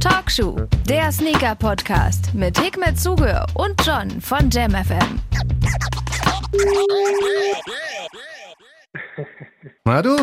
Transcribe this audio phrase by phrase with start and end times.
[0.00, 0.56] Talkshow,
[0.88, 5.18] der Sneaker-Podcast mit Hikmet Zuge und John von JamFM.
[9.84, 10.16] Na du?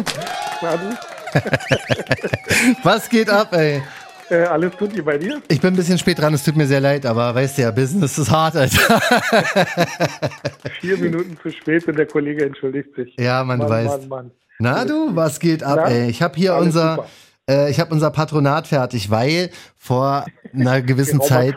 [0.62, 0.98] Na du?
[2.84, 3.82] Was geht ab, ey?
[4.30, 5.42] Äh, alles gut, wie bei dir?
[5.50, 7.72] Ich bin ein bisschen spät dran, es tut mir sehr leid, aber weißt du ja,
[7.72, 9.02] Business ist hart, Alter.
[10.80, 13.14] Vier Minuten zu spät und der Kollege entschuldigt sich.
[13.20, 14.32] Ja, man Mann, Mann.
[14.60, 15.90] Na du, was geht ab, Na?
[15.90, 16.10] ey?
[16.10, 17.10] Ich habe hier Alles unser, super.
[17.50, 21.56] Äh, ich habe unser Patronat fertig, weil vor einer gewissen Zeit,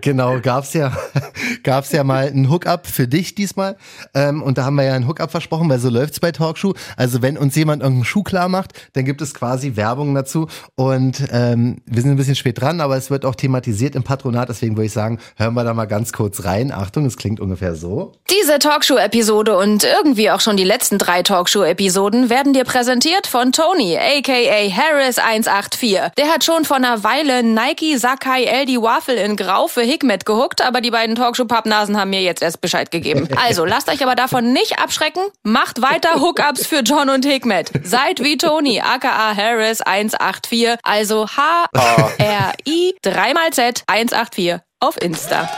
[0.00, 0.92] genau, gab's ja,
[1.62, 3.76] gab's ja mal einen Hookup für dich diesmal.
[4.14, 6.74] Ähm, und da haben wir ja einen Hookup versprochen, weil so läuft's bei Talkshow.
[6.96, 10.48] Also wenn uns jemand irgendeinen Schuh klar macht, dann gibt es quasi Werbung dazu.
[10.74, 14.48] Und ähm, wir sind ein bisschen spät dran, aber es wird auch thematisiert im Patronat.
[14.48, 16.72] Deswegen würde ich sagen, hören wir da mal ganz kurz rein.
[16.72, 18.12] Achtung, es klingt ungefähr so.
[18.30, 23.96] Diese Talkshow-Episode und irgendwie auch schon die letzten drei Talkshow-Episoden werden dir präsentiert von Tony,
[23.96, 26.12] aka Harris184.
[26.16, 30.60] Der hat schon vor einer Weile Nike Sakai LD Waffle in Grau für Hikmet gehuckt,
[30.60, 33.28] aber die beiden Talkshow-Pappnasen haben mir jetzt erst Bescheid gegeben.
[33.48, 35.22] Also, lasst euch aber davon nicht abschrecken.
[35.44, 37.70] Macht weiter Hookups für John und Hikmet.
[37.84, 45.48] Seid wie Tony, aka Harris184, also H-R-I 3 mal Z 184 auf Insta.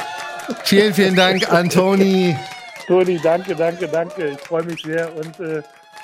[0.65, 2.37] Vielen, vielen Dank an Toni.
[2.87, 4.29] Toni, danke, danke, danke.
[4.29, 5.11] Ich freue mich sehr.
[5.17, 5.63] Und äh,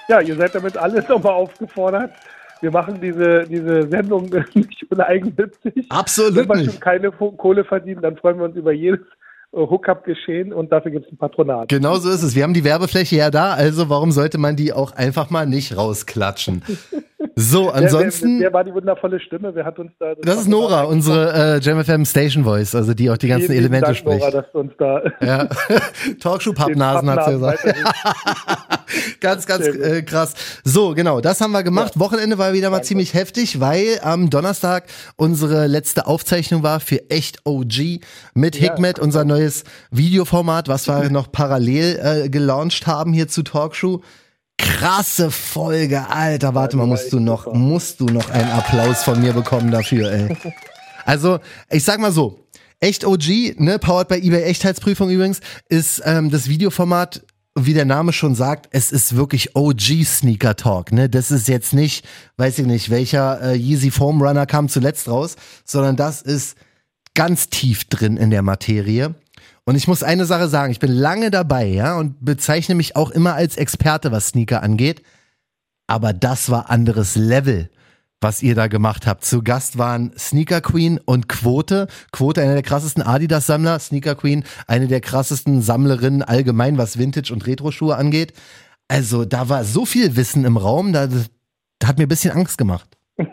[0.09, 2.13] ja, ihr seid damit alles nochmal aufgefordert.
[2.61, 5.87] Wir machen diese, diese Sendung nicht uneigennützig.
[5.91, 9.01] Absolut Wenn wir schon keine Kohle verdienen, dann freuen wir uns über jedes
[9.53, 11.69] äh, Hookup-Geschehen und dafür gibt es ein Patronat.
[11.69, 12.35] Genau so ist es.
[12.35, 15.77] Wir haben die Werbefläche ja da, also warum sollte man die auch einfach mal nicht
[15.77, 16.63] rausklatschen?
[17.35, 19.55] So, Wer, ansonsten, wer, wer war die wundervolle Stimme?
[19.55, 23.17] Wer hat uns da das ist Nora, unsere äh, JamFM Station Voice, also die auch
[23.17, 24.19] die ganzen lieben Elemente Dank, spricht.
[24.21, 25.49] Nora, dass du uns da Ja,
[26.21, 27.65] Talkshow-Pappnasen hat sie gesagt.
[29.21, 30.35] ganz, ganz äh, krass.
[30.65, 31.99] So, genau, das haben wir gemacht.
[31.99, 34.85] Wochenende war wieder mal ziemlich heftig, weil am Donnerstag
[35.17, 38.01] unsere letzte Aufzeichnung war für Echt OG
[38.35, 38.71] mit Ja.
[38.71, 44.03] Hikmet, unser neues Videoformat, was wir noch parallel äh, gelauncht haben hier zu Talkshow.
[44.59, 46.55] Krasse Folge, Alter.
[46.55, 50.37] Warte mal, musst du noch, musst du noch einen Applaus von mir bekommen dafür, ey.
[51.09, 51.39] Also,
[51.71, 52.47] ich sag mal so,
[52.81, 57.25] Echt OG, ne, powered by eBay Echtheitsprüfung übrigens, ist ähm, das Videoformat,
[57.55, 61.09] wie der Name schon sagt, es ist wirklich OG Sneaker Talk, ne?
[61.09, 62.07] Das ist jetzt nicht,
[62.37, 66.59] weiß ich nicht, welcher äh, Yeezy Foam Runner kam zuletzt raus, sondern das ist
[67.15, 69.15] ganz tief drin in der Materie.
[69.69, 73.11] Und ich muss eine Sache sagen, ich bin lange dabei, ja, und bezeichne mich auch
[73.11, 75.03] immer als Experte, was Sneaker angeht.
[75.89, 77.69] Aber das war anderes Level,
[78.21, 79.25] was ihr da gemacht habt.
[79.25, 81.89] Zu Gast waren Sneaker Queen und Quote.
[82.13, 83.81] Quote, eine der krassesten Adidas-Sammler.
[83.81, 88.35] Sneaker Queen, eine der krassesten Sammlerinnen allgemein, was Vintage- und Retro-Schuhe angeht.
[88.87, 91.29] Also da war so viel Wissen im Raum, da, das
[91.85, 92.97] hat mir ein bisschen Angst gemacht.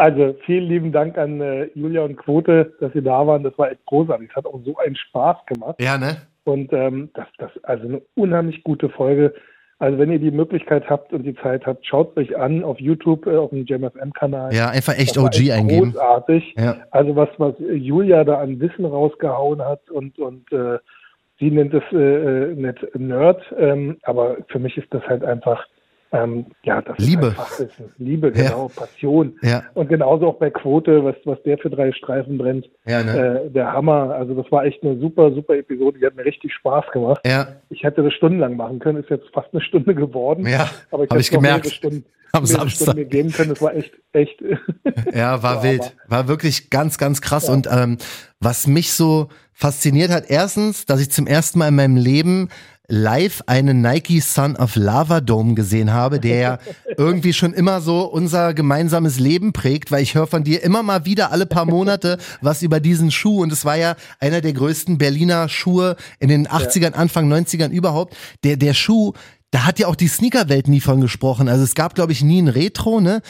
[0.00, 3.42] Also vielen lieben Dank an äh, Julia und Quote, dass Sie da waren.
[3.42, 4.30] Das war echt großartig.
[4.30, 5.74] Es hat auch so einen Spaß gemacht.
[5.78, 6.22] Ja, ne?
[6.44, 9.34] Und ähm, das, das also eine unheimlich gute Folge.
[9.78, 13.26] Also wenn ihr die Möglichkeit habt und die Zeit habt, schaut euch an auf YouTube,
[13.26, 14.54] äh, auf dem JamFM-Kanal.
[14.54, 15.92] Ja, einfach echt OG eingeben.
[15.92, 16.54] Großartig.
[16.56, 16.78] Ja.
[16.92, 20.78] Also was, was Julia da an Wissen rausgehauen hat und, und äh,
[21.38, 25.66] sie nennt es äh, äh, nicht Nerd, ähm, aber für mich ist das halt einfach,
[26.12, 27.28] ähm, ja, das Liebe.
[27.28, 27.84] ist halt Fachwissen.
[27.98, 28.50] Liebe, Ja.
[28.50, 29.38] genau, Passion.
[29.42, 29.62] Ja.
[29.74, 33.42] Und genauso auch bei Quote, was, was der für drei Streifen brennt, Ja, ne?
[33.46, 34.10] äh, der Hammer.
[34.14, 37.20] Also das war echt eine super, super Episode, die hat mir richtig Spaß gemacht.
[37.24, 40.46] Ja, Ich hätte das stundenlang machen können, ist jetzt fast eine Stunde geworden.
[40.46, 41.66] Ja, aber ich hab hätte ich gemerkt.
[41.68, 42.94] Stunden, Am Samstag.
[42.94, 43.48] Mir geben können.
[43.50, 44.40] Das war echt, echt.
[45.14, 45.96] Ja, war Ja, wild.
[46.08, 47.48] War wirklich ganz, ganz krass.
[47.48, 47.98] Und ähm,
[48.38, 52.48] was mich so fasziniert hat, erstens, dass ich zum ersten Mal in meinem Leben
[52.90, 56.58] live einen Nike Son of Lava Dome gesehen habe, der ja
[56.98, 61.06] irgendwie schon immer so unser gemeinsames Leben prägt, weil ich höre von dir immer mal
[61.06, 64.98] wieder alle paar Monate was über diesen Schuh und es war ja einer der größten
[64.98, 68.16] Berliner Schuhe in den 80ern, Anfang 90ern überhaupt.
[68.44, 69.12] Der, der Schuh,
[69.52, 71.48] da hat ja auch die Sneakerwelt nie von gesprochen.
[71.48, 73.20] Also es gab, glaube ich, nie ein Retro, ne?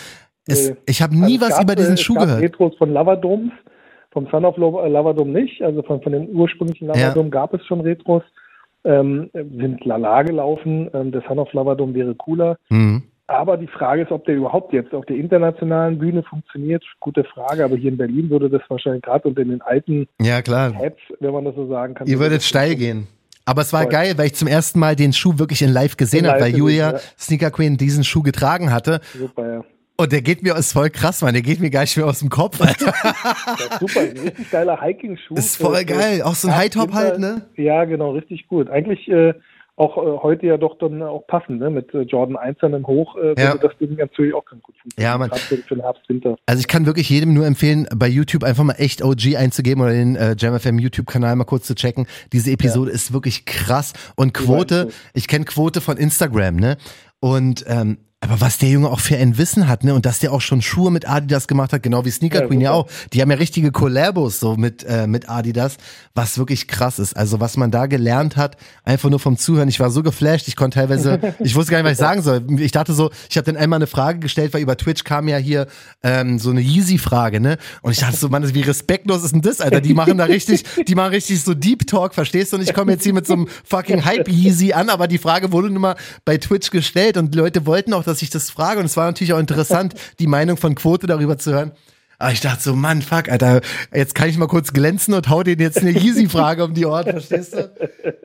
[0.47, 2.41] Es, ich habe nie Also was gab, über diesen äh, Schuh gehört.
[2.41, 3.53] Retros von Lavadoms,
[4.11, 6.95] vom Son of äh, Lavadom nicht, also von, von dem ursprünglichen Ja.
[6.95, 8.23] Lavadom gab es schon Retros.
[8.85, 10.91] Ähm, sind lala gelaufen.
[10.95, 12.57] Ähm, der Son of Lavadom wäre cooler.
[12.69, 13.03] Mhm.
[13.27, 16.83] Aber die Frage ist, ob der überhaupt jetzt auf der internationalen Bühne funktioniert.
[16.99, 17.65] Gute Frage.
[17.65, 20.73] Aber hier in Berlin würde das wahrscheinlich gerade unter den alten Ja, klar.
[20.73, 22.09] Heads, wenn man das so sagen kann.
[22.09, 23.07] Ihr würde würdet steil gehen.
[23.45, 23.93] Aber es war Voll.
[23.93, 26.93] geil, weil ich zum ersten Mal den Schuh wirklich in live gesehen habe, weil Julia
[26.93, 26.99] ja.
[27.19, 29.01] Sneaker Queen diesen Schuh getragen hatte.
[29.17, 29.65] Super, ja.
[30.01, 31.33] Und der geht mir, ist voll krass, Mann.
[31.35, 32.89] Der geht mir gar nicht mehr aus dem Kopf, Alter.
[33.59, 34.01] Ist super.
[34.01, 35.35] Ein richtig geiler Hiking-Schuh.
[35.35, 36.23] Ist voll geil.
[36.23, 37.43] Auch so ein High-Top halt, ne?
[37.57, 38.71] Ja, genau, richtig gut.
[38.71, 39.35] Eigentlich äh,
[39.77, 41.71] auch äh, heute ja doch dann auch passen, ne?
[41.71, 43.55] Mit äh, Jordan 1 dann hoch, äh, Ja.
[43.57, 45.13] das Ding natürlich auch ganz gut funktionieren.
[45.13, 46.37] Ja, man- Gerade für, für den Herbst, Winter.
[46.47, 49.93] Also ich kann wirklich jedem nur empfehlen, bei YouTube einfach mal echt OG einzugeben oder
[49.93, 52.07] den äh, JamFM YouTube-Kanal mal kurz zu checken.
[52.33, 53.93] Diese Episode ist wirklich krass.
[54.17, 56.77] Und Quote, ich kenne Quote von Instagram, ne?
[57.21, 59.95] Und ähm, aber was der Junge auch für ein Wissen hat, ne?
[59.95, 62.61] Und dass der auch schon Schuhe mit Adidas gemacht hat, genau wie Sneaker Ja, Queen
[62.61, 62.87] ja auch.
[63.15, 65.79] Die haben ja richtige Collabos so mit, äh, mit Adidas,
[66.15, 67.17] was wirklich krass ist.
[67.17, 69.71] Also was man da gelernt hat, einfach nur vom Zuhören.
[69.71, 72.45] Ich war so geflasht, ich konnte teilweise, ich wusste gar nicht, was ich sagen soll.
[72.61, 75.39] Ich dachte so, ich habe dann einmal eine Frage gestellt, weil über Twitch kam ja
[75.39, 75.67] hier
[76.03, 77.57] ähm, so eine Yeezy-Frage, ne?
[77.81, 79.81] Und ich dachte so, Mann, wie respektlos ist denn das, Alter?
[79.81, 82.59] Die machen da richtig, die machen richtig so Deep Talk, verstehst du?
[82.59, 85.71] Und ich komme jetzt hier mit so einem fucking Hype-Yeezy an, aber die Frage wurde
[85.71, 85.97] nun mal
[86.27, 88.81] bei Twitch gestellt und die Leute wollten auch, dass ich das frage.
[88.81, 91.73] Und es war natürlich auch interessant, die Meinung von Quote darüber zu hören.
[92.19, 93.63] Aber ich dachte so, Mann, fuck, Alter,
[93.95, 97.05] jetzt kann ich mal kurz glänzen und hau denen jetzt eine Yeezy-Frage um die Ohren,
[97.05, 97.71] verstehst du?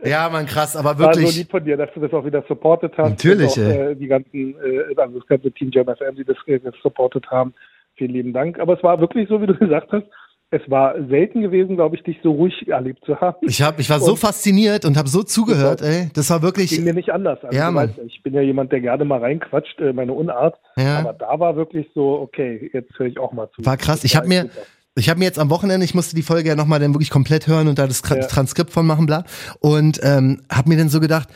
[0.04, 1.38] Ja, Mann, krass, aber War so wirklich.
[1.38, 3.10] lieb von dir, dass du das auch wieder supportet hast.
[3.12, 6.60] Natürlich, auch, äh, die ganzen, äh, also das ganze Team Jam FM, die das, äh,
[6.60, 7.54] das supportet haben.
[7.96, 8.60] Vielen lieben Dank.
[8.60, 10.06] Aber es war wirklich so, wie du gesagt hast.
[10.52, 13.36] Es war selten gewesen, glaube ich, dich so ruhig erlebt zu haben.
[13.42, 16.10] Ich, hab, ich war so Und- fasziniert und habe so zugehört, ey.
[16.14, 16.70] Das war wirklich.
[16.70, 17.40] ging mir nicht anders.
[17.44, 20.56] Also, Ja, weißt, ich bin ja jemand, der gerne mal reinquatscht, äh, meine Unart.
[20.78, 21.00] Ja.
[21.00, 23.66] Aber da war wirklich so, okay, jetzt höre ich auch mal zu.
[23.66, 24.04] War krass.
[24.04, 24.50] Ich habe mir,
[24.96, 27.48] ich habe mir jetzt am Wochenende, ich musste die Folge ja nochmal dann wirklich komplett
[27.48, 28.16] hören und da das Ja.
[28.18, 29.26] Transkript von machen, bla.
[29.60, 31.28] Und ähm, habe mir dann so gedacht,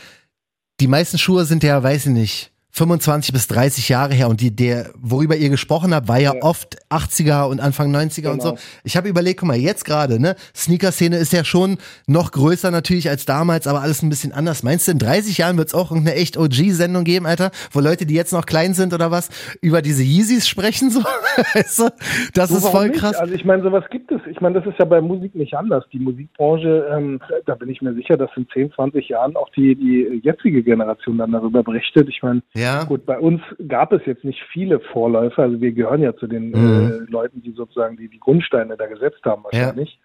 [0.79, 4.55] die meisten Schuhe sind ja, weiß ich nicht, 25 bis 30 Jahre her und die,
[4.55, 6.43] der, worüber ihr gesprochen habt, war ja, Ja.
[6.43, 8.49] oft 80er und Anfang 90er und so.
[8.51, 8.61] Genau.
[8.83, 11.77] Ich habe überlegt, guck mal, jetzt gerade, ne, Sneaker-Szene ist ja schon
[12.07, 14.61] noch größer natürlich als damals, aber alles ein bisschen anders.
[14.63, 18.05] Meinst du, in 30 Jahren wird es auch irgendeine echt OG-Sendung geben, Alter, wo Leute,
[18.05, 19.29] die jetzt noch klein sind oder was,
[19.61, 20.99] über diese Yeezys sprechen, so?
[21.53, 21.89] weißt du?
[22.33, 22.99] Das Du, ist voll nicht?
[22.99, 23.15] krass.
[23.15, 24.21] Also ich meine, sowas gibt es.
[24.29, 25.83] Ich meine, das ist ja bei Musik nicht anders.
[25.91, 29.75] Die Musikbranche, ähm, da bin ich mir sicher, dass in 10, 20 Jahren auch die,
[29.75, 32.07] die jetzige Generation dann darüber berichtet.
[32.09, 32.68] Ich meine, Ja.
[32.85, 35.43] Gut, bei uns gab es jetzt nicht viele Vorläufer.
[35.43, 37.05] Also wir gehören ja zu den Mhm.
[37.07, 39.99] äh, Leuten, die sozusagen die, die Grundsteine da gesetzt haben wahrscheinlich.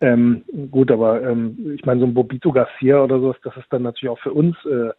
[0.00, 3.82] Ähm, gut, aber ähm, ich meine, so ein Bobito Garcia oder sowas, das ist dann
[3.82, 4.90] natürlich auch für uns äh,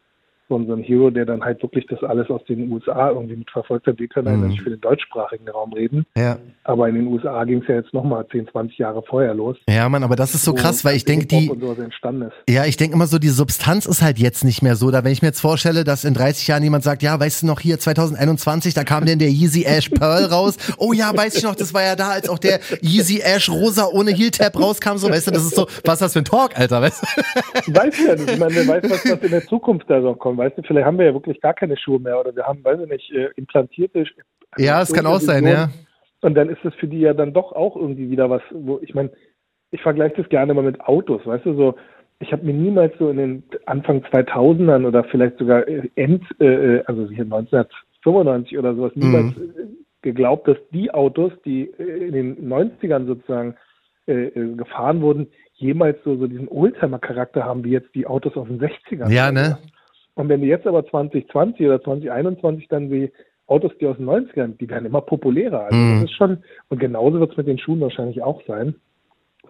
[0.48, 3.36] so ein so ein Hero, der dann halt wirklich das alles aus den USA irgendwie
[3.36, 3.98] mitverfolgt hat.
[4.00, 4.44] Wir können Mhm.
[4.44, 6.06] eigentlich für den deutschsprachigen Raum reden.
[6.16, 6.38] Ja.
[6.64, 9.58] Aber in den USA ging es ja jetzt nochmal 10, 20 Jahre vorher los.
[9.70, 11.52] Ja, Mann, aber das ist so krass, weil ich denke, die,
[12.50, 14.92] ja, ich denke immer so, die Substanz ist halt jetzt nicht mehr so.
[14.92, 17.48] Da wenn ich mir jetzt vorstelle, dass in 30 Jahren jemand sagt, ja, weißt du
[17.48, 20.58] noch hier 2021, da kam denn der Yeezy Ash Pearl raus.
[20.78, 23.88] Oh ja, weiß ich noch, das war ja da, als auch der Yeezy Ash Rosa
[23.92, 24.98] ohne Heel Tap rauskam.
[24.98, 27.74] So, weißt du, das ist so, was ist das für ein Talk, Alter, weißt du?
[27.74, 28.32] Weiß ja nicht.
[28.32, 30.35] Ich meine, wer weiß, was, was in der Zukunft da so kommt.
[30.38, 32.80] Weißt du, vielleicht haben wir ja wirklich gar keine Schuhe mehr oder wir haben, weiß
[32.82, 34.06] ich nicht, äh, implantierte.
[34.58, 35.70] Ja, es kann auch sein, ja.
[36.22, 38.96] Und dann ist es für die ja dann doch auch irgendwie wieder was, wo ich
[38.96, 39.12] meine,
[39.72, 41.76] ich vergleiche das gerne mal mit Autos, weißt du, so,
[42.20, 46.82] ich habe mir niemals so in den Anfang 2000ern oder vielleicht sogar äh, End, äh,
[46.86, 49.68] also hier 1995 oder sowas, niemals äh,
[50.02, 53.56] geglaubt, dass die Autos, die äh, in den 90ern sozusagen
[54.08, 58.48] äh, äh, gefahren wurden, jemals so, so diesen Oldtimer-Charakter haben, wie jetzt die Autos aus
[58.48, 59.12] den 60ern.
[59.12, 59.58] Ja, ne?
[60.16, 63.12] Und wenn du jetzt aber 2020 oder 2021 dann die
[63.48, 65.66] Autos, die aus den 90ern, die werden immer populärer.
[65.66, 66.02] Also Mhm.
[66.02, 68.76] das ist schon, und genauso wird es mit den Schuhen wahrscheinlich auch sein.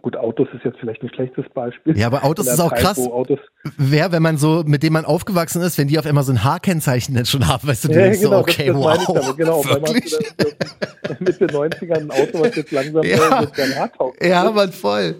[0.01, 1.97] Gut, Autos ist jetzt vielleicht ein schlechtes Beispiel.
[1.97, 2.99] Ja, aber Autos ist auch Zeit, krass.
[2.99, 3.39] Autos,
[3.77, 6.43] Wer, wenn man so, mit dem man aufgewachsen ist, wenn die auf einmal so ein
[6.43, 9.15] Haarkennzeichen dann schon haben, weißt du, ja, denkst genau, so, okay, das, das wow.
[9.21, 9.37] damit.
[9.37, 10.13] Genau, wirklich?
[10.13, 10.45] hast du
[11.07, 13.41] da, Mitte 90ern ein Auto, was jetzt langsam Ja.
[13.41, 14.23] mit seinem Haar taugt.
[14.23, 15.15] Ja, man, voll.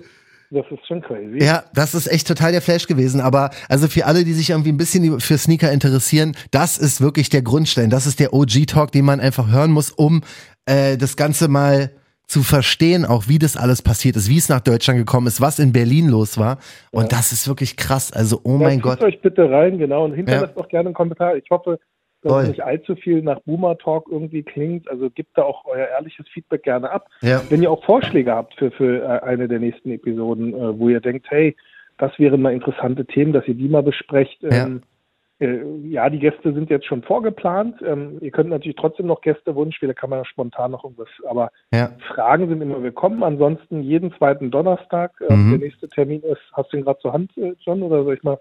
[0.52, 1.44] Das ist schon crazy.
[1.44, 3.20] Ja, das ist echt total der Flash gewesen.
[3.20, 7.30] Aber also für alle, die sich irgendwie ein bisschen für Sneaker interessieren, das ist wirklich
[7.30, 7.90] der Grundstein.
[7.90, 10.22] Das ist der OG-Talk, den man einfach hören muss, um
[10.66, 11.92] äh, das Ganze mal
[12.28, 15.60] zu verstehen, auch wie das alles passiert ist, wie es nach Deutschland gekommen ist, was
[15.60, 16.58] in Berlin los war.
[16.92, 18.12] Und das ist wirklich krass.
[18.12, 19.02] Also, oh Ja, mein Gott.
[19.02, 20.06] euch bitte rein, genau.
[20.06, 21.36] Und hinterlasst auch gerne einen Kommentar.
[21.36, 21.80] Ich hoffe,
[22.26, 24.90] dass es nicht allzu viel nach Boomer Talk irgendwie klingt.
[24.90, 27.08] Also gebt da auch euer ehrliches Feedback gerne ab.
[27.22, 27.42] Ja.
[27.50, 31.00] Wenn ihr auch Vorschläge habt für, für äh, eine der nächsten Episoden, äh, wo ihr
[31.00, 31.56] denkt, hey,
[31.98, 34.44] das wären mal interessante Themen, dass ihr die mal besprecht.
[34.44, 34.82] Ähm,
[35.40, 37.82] äh, ja, die Gäste sind jetzt schon vorgeplant.
[37.86, 41.10] Ähm, ihr könnt natürlich trotzdem noch Gäste wünschen, da kann man ja spontan noch irgendwas,
[41.28, 41.92] aber Ja.
[42.08, 43.22] Fragen sind immer willkommen.
[43.24, 45.12] Ansonsten jeden zweiten Donnerstag.
[45.22, 45.50] Äh, Mhm.
[45.52, 48.40] Der nächste Termin ist, hast du ihn gerade zur Hand, John, oder soll ich mal?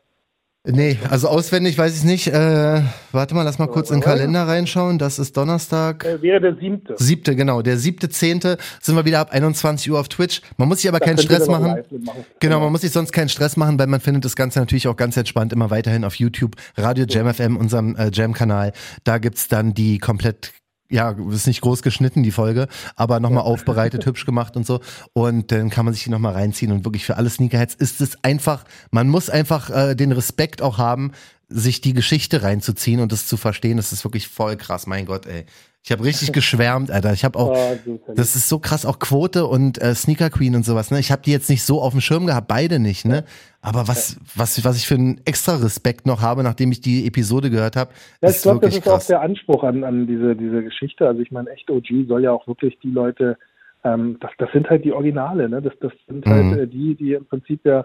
[0.67, 2.29] Nee, also auswendig weiß ich nicht.
[2.29, 2.81] Äh,
[3.13, 4.99] warte mal, lass mal kurz in den Kalender reinschauen.
[4.99, 6.07] Das ist Donnerstag.
[6.07, 6.95] Äh, wäre der siebte.
[6.97, 7.61] Siebte, genau.
[7.61, 10.41] Der siebte, zehnte sind wir wieder ab 21 Uhr auf Twitch.
[10.57, 11.75] Man muss sich aber Da keinen Stress machen.
[11.91, 12.25] mitmachen.
[12.41, 14.97] Genau, man muss sich sonst keinen Stress machen, weil man findet das Ganze natürlich auch
[14.97, 18.73] ganz entspannt immer weiterhin auf YouTube, Radio Jam FM, unserem äh, Jam-Kanal.
[19.05, 20.53] Da gibt's dann die komplett
[20.95, 24.81] ja, ist nicht groß geschnitten, die Folge, aber nochmal aufbereitet, hübsch gemacht und so.
[25.13, 26.71] Und dann kann man sich die nochmal reinziehen.
[26.71, 30.79] Und wirklich für alle Sneakerheads ist es einfach, man muss einfach äh, den Respekt auch
[30.79, 31.11] haben,
[31.49, 35.27] sich die Geschichte reinzuziehen und das zu verstehen, das ist wirklich voll krass, mein Gott,
[35.27, 35.47] ey.
[35.87, 37.13] Ich habe richtig geschwärmt, Alter.
[37.13, 40.65] Ich habe auch, oh, das ist so krass, auch Quote und äh, Sneaker Queen und
[40.65, 40.91] sowas.
[40.91, 40.99] Ne?
[40.99, 43.05] Ich habe die jetzt nicht so auf dem Schirm gehabt, beide nicht.
[43.05, 43.25] Ne?
[43.61, 47.51] Aber was, was, was ich für einen extra Respekt noch habe, nachdem ich die Episode
[47.51, 47.91] gehört habe,
[48.23, 49.05] ja, ich glaube, das ist krass.
[49.05, 51.07] auch der Anspruch an, an diese, diese Geschichte.
[51.07, 53.37] Also ich meine, echt OG soll ja auch wirklich die Leute,
[53.85, 55.51] ähm, das, das sind halt die Originale.
[55.51, 55.61] Ne?
[55.61, 56.59] Das, das sind halt mhm.
[56.61, 57.85] äh, die, die im Prinzip ja,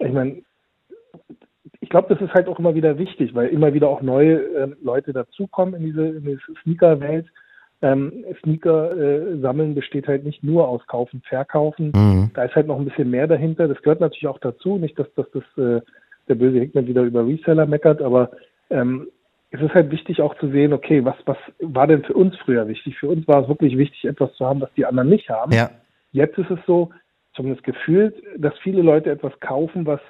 [0.00, 0.42] ich meine,
[1.86, 4.68] ich glaube, das ist halt auch immer wieder wichtig, weil immer wieder auch neue äh,
[4.82, 7.26] Leute dazukommen in diese, in diese Sneaker-Welt.
[7.80, 11.92] Ähm, Sneaker äh, sammeln besteht halt nicht nur aus Kaufen, Verkaufen.
[11.94, 12.30] Mhm.
[12.34, 13.68] Da ist halt noch ein bisschen mehr dahinter.
[13.68, 14.78] Das gehört natürlich auch dazu.
[14.78, 15.80] Nicht, dass, dass das äh,
[16.28, 18.32] der böse Hickman wieder über Reseller meckert, aber
[18.68, 19.06] ähm,
[19.52, 22.66] es ist halt wichtig auch zu sehen, okay, was, was war denn für uns früher
[22.66, 22.98] wichtig?
[22.98, 25.52] Für uns war es wirklich wichtig, etwas zu haben, was die anderen nicht haben.
[25.52, 25.70] Ja.
[26.10, 26.90] Jetzt ist es so,
[27.36, 30.00] zumindest gefühlt, dass viele Leute etwas kaufen, was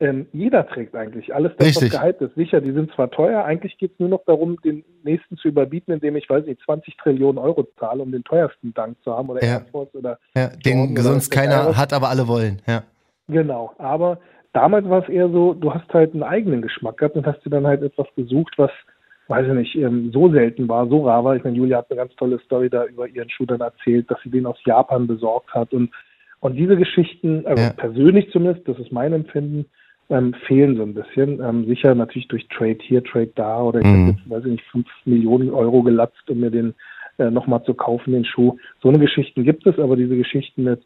[0.00, 1.34] ähm, jeder trägt eigentlich.
[1.34, 1.92] Alles das, Richtig.
[1.92, 2.34] was gehypt ist.
[2.34, 5.92] Sicher, die sind zwar teuer, eigentlich geht es nur noch darum, den nächsten zu überbieten,
[5.92, 9.44] indem ich, weiß nicht, 20 Trillionen Euro zahle, um den teuersten Dank zu haben oder
[9.44, 9.52] ja.
[9.52, 12.62] Air Force oder ja, den sonst keiner hat, aber alle wollen.
[12.66, 12.82] Ja.
[13.28, 14.18] Genau, aber
[14.52, 17.50] damals war es eher so, du hast halt einen eigenen Geschmack gehabt und hast dir
[17.50, 18.70] dann halt etwas gesucht, was
[19.28, 21.36] weiß ich nicht, ähm, so selten war, so rar war.
[21.36, 24.18] Ich meine, Julia hat eine ganz tolle Story da über ihren Schuh dann erzählt, dass
[24.24, 25.90] sie den aus Japan besorgt hat und
[26.40, 27.72] und diese Geschichten, also ja.
[27.74, 29.66] persönlich zumindest, das ist mein Empfinden,
[30.10, 31.40] ähm, fehlen so ein bisschen.
[31.40, 34.08] Ähm, sicher natürlich durch Trade hier, Trade da oder ich mhm.
[34.08, 36.74] habe jetzt, weiß ich nicht, fünf Millionen Euro gelatzt, um mir den
[37.18, 38.56] äh, nochmal zu kaufen, den Schuh.
[38.82, 40.82] So eine Geschichten gibt es, aber diese Geschichten mit,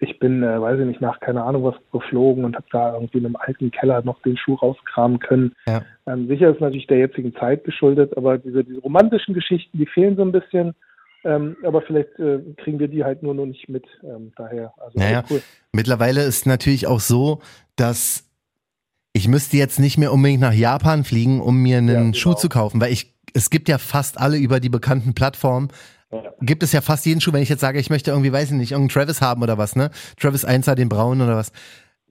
[0.00, 3.18] ich bin, äh, weiß ich nicht, nach keine Ahnung was geflogen und habe da irgendwie
[3.18, 5.54] in einem alten Keller noch den Schuh rauskramen können.
[5.66, 5.82] Ja.
[6.06, 10.16] Ähm, sicher ist natürlich der jetzigen Zeit geschuldet, aber diese, diese romantischen Geschichten, die fehlen
[10.16, 10.74] so ein bisschen.
[11.24, 13.84] Ähm, aber vielleicht äh, kriegen wir die halt nur noch nicht mit.
[14.02, 15.40] Ähm, daher, also naja, cool.
[15.72, 17.40] Mittlerweile ist natürlich auch so,
[17.76, 18.31] dass
[19.12, 22.14] ich müsste jetzt nicht mehr unbedingt nach Japan fliegen, um mir einen ja, genau.
[22.14, 25.68] Schuh zu kaufen, weil ich, es gibt ja fast alle über die bekannten Plattformen,
[26.10, 26.22] ja.
[26.40, 28.56] gibt es ja fast jeden Schuh, wenn ich jetzt sage, ich möchte irgendwie, weiß ich
[28.56, 29.90] nicht, irgendeinen Travis haben oder was, ne?
[30.18, 31.52] Travis 1er, den braunen oder was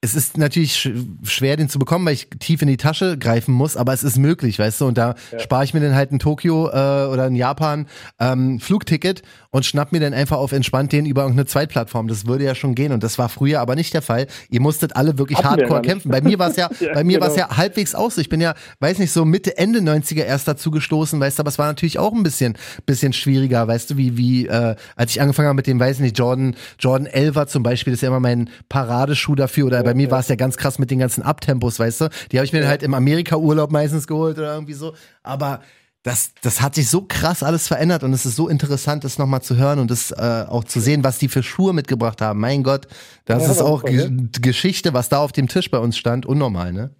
[0.03, 0.91] es ist natürlich
[1.23, 4.17] schwer, den zu bekommen, weil ich tief in die Tasche greifen muss, aber es ist
[4.17, 5.39] möglich, weißt du, und da ja.
[5.39, 7.87] spare ich mir dann halt in Tokio äh, oder in Japan
[8.19, 12.07] ähm, Flugticket und schnapp mir dann einfach auf entspannt den über irgendeine Zweitplattform.
[12.07, 14.27] Das würde ja schon gehen und das war früher aber nicht der Fall.
[14.49, 16.09] Ihr musstet alle wirklich Hatten hardcore kämpfen.
[16.09, 17.25] Bei mir war es ja, ja, bei mir genau.
[17.25, 18.17] war es ja halbwegs aus.
[18.17, 21.49] Ich bin ja, weiß nicht, so Mitte, Ende 90er erst dazu gestoßen, weißt du, aber
[21.49, 25.21] es war natürlich auch ein bisschen, bisschen schwieriger, weißt du, wie, wie, äh, als ich
[25.21, 28.19] angefangen habe mit dem, weiß nicht, Jordan, Jordan 11 zum Beispiel, das ist ja immer
[28.21, 31.79] mein Paradeschuh dafür oder bei mir war es ja ganz krass mit den ganzen Abtempos,
[31.79, 32.09] weißt du?
[32.31, 34.93] Die habe ich mir halt im Amerika-Urlaub meistens geholt oder irgendwie so.
[35.23, 35.61] Aber
[36.03, 39.41] das, das hat sich so krass alles verändert und es ist so interessant, das nochmal
[39.41, 42.39] zu hören und das äh, auch zu sehen, was die für Schuhe mitgebracht haben.
[42.39, 42.87] Mein Gott,
[43.25, 44.09] das ja, ist auch Ge?
[44.41, 46.25] Geschichte, was da auf dem Tisch bei uns stand.
[46.25, 46.91] Unnormal, ne?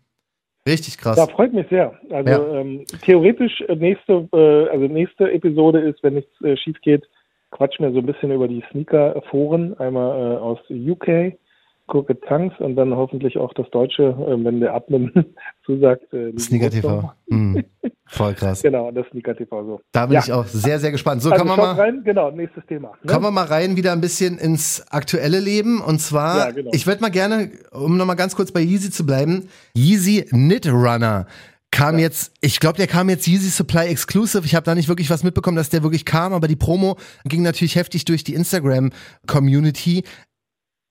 [0.67, 1.15] Richtig krass.
[1.15, 1.99] Da freut mich sehr.
[2.11, 2.59] Also ja.
[2.59, 7.07] ähm, theoretisch äh, nächste, äh, also nächste Episode ist, wenn nichts äh, schief geht,
[7.49, 11.33] quatschen wir so ein bisschen über die Sneaker-Foren, einmal äh, aus UK
[11.91, 15.11] Gurke Tanks und dann hoffentlich auch das Deutsche, äh, wenn der Admin
[15.65, 16.11] zusagt.
[16.13, 17.11] Äh, Sneaker TV.
[17.27, 17.65] Mhm.
[18.07, 18.61] Voll krass.
[18.61, 19.81] Genau, das Sneaker TV so.
[19.91, 20.21] Da bin ja.
[20.21, 21.21] ich auch sehr, sehr gespannt.
[21.21, 22.01] So, also kommen wir mal rein.
[22.03, 22.93] Genau, nächstes Thema.
[23.03, 23.11] Ne?
[23.11, 25.81] Kommen wir mal rein wieder ein bisschen ins aktuelle Leben.
[25.81, 26.71] Und zwar, ja, genau.
[26.73, 31.27] ich würde mal gerne, um nochmal ganz kurz bei Yeezy zu bleiben, Yeezy Knit Runner
[31.71, 32.01] kam ja.
[32.01, 34.45] jetzt, ich glaube, der kam jetzt Yeezy Supply Exclusive.
[34.45, 37.41] Ich habe da nicht wirklich was mitbekommen, dass der wirklich kam, aber die Promo ging
[37.41, 38.91] natürlich heftig durch die Instagram
[39.25, 40.03] Community.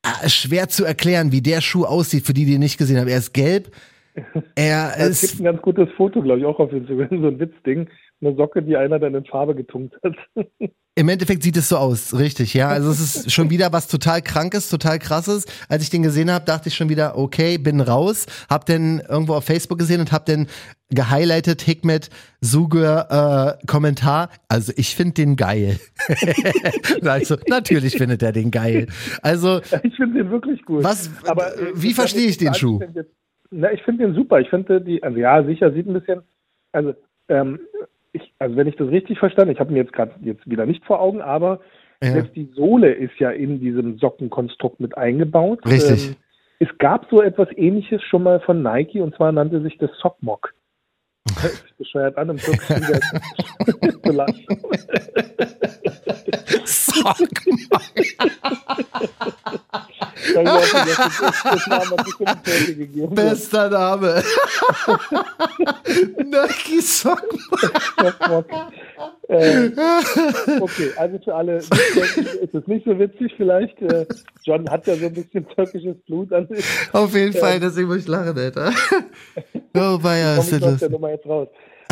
[0.02, 3.08] Ah, schwer zu erklären, wie der Schuh aussieht, für die, die ihn nicht gesehen haben.
[3.08, 3.74] Er ist gelb.
[4.56, 7.88] Er es gibt ein ganz gutes Foto, glaube ich, auch auf Instagram, so ein Witzding.
[8.22, 10.14] Eine Socke, die einer dann in Farbe getunkt hat.
[10.96, 12.68] Im Endeffekt sieht es so aus, richtig, ja.
[12.68, 15.46] Also es ist schon wieder was total krankes, total krasses.
[15.68, 18.26] Als ich den gesehen habe, dachte ich schon wieder, okay, bin raus.
[18.50, 20.48] Hab den irgendwo auf Facebook gesehen und hab den
[20.90, 22.10] gehighlightet, Hikmet,
[22.42, 24.28] Sugur, äh, Kommentar.
[24.48, 25.78] Also ich finde den geil.
[27.02, 28.88] also natürlich findet er den geil.
[29.22, 30.84] Also ich finde den wirklich gut.
[30.84, 31.10] Was?
[31.26, 32.80] Aber äh, wie verstehe ich den Schuh?
[33.50, 34.40] Na, ich finde den super.
[34.40, 36.20] Ich finde die, also ja, sicher sieht ein bisschen,
[36.72, 36.94] also
[37.28, 37.60] ähm,
[38.12, 40.84] ich, also wenn ich das richtig verstanden, ich habe ihn jetzt gerade jetzt wieder nicht
[40.84, 41.60] vor Augen, aber
[42.02, 42.12] ja.
[42.12, 45.64] selbst die Sohle ist ja in diesem Sockenkonstrukt mit eingebaut.
[45.66, 46.08] Richtig.
[46.08, 46.16] Ähm,
[46.58, 50.54] es gab so etwas ähnliches schon mal von Nike und zwar nannte sich das Sockmock.
[51.40, 53.00] Hört sich bescheuert an, Türkischen
[54.02, 54.46] zu lachen.
[56.64, 57.82] Sockmock.
[63.14, 64.22] Bester Name.
[66.18, 68.46] Nike Sockmock.
[69.28, 69.70] äh,
[70.60, 71.72] okay, also für alle ist
[72.54, 73.80] es nicht so witzig vielleicht.
[73.82, 74.06] Äh,
[74.42, 76.64] John hat ja so ein bisschen türkisches Blut an sich.
[76.92, 78.72] Auf jeden Fall, deswegen muss ich lachen, Alter.
[79.72, 81.46] Oh, ja, ist das der Nummer jetzt raus.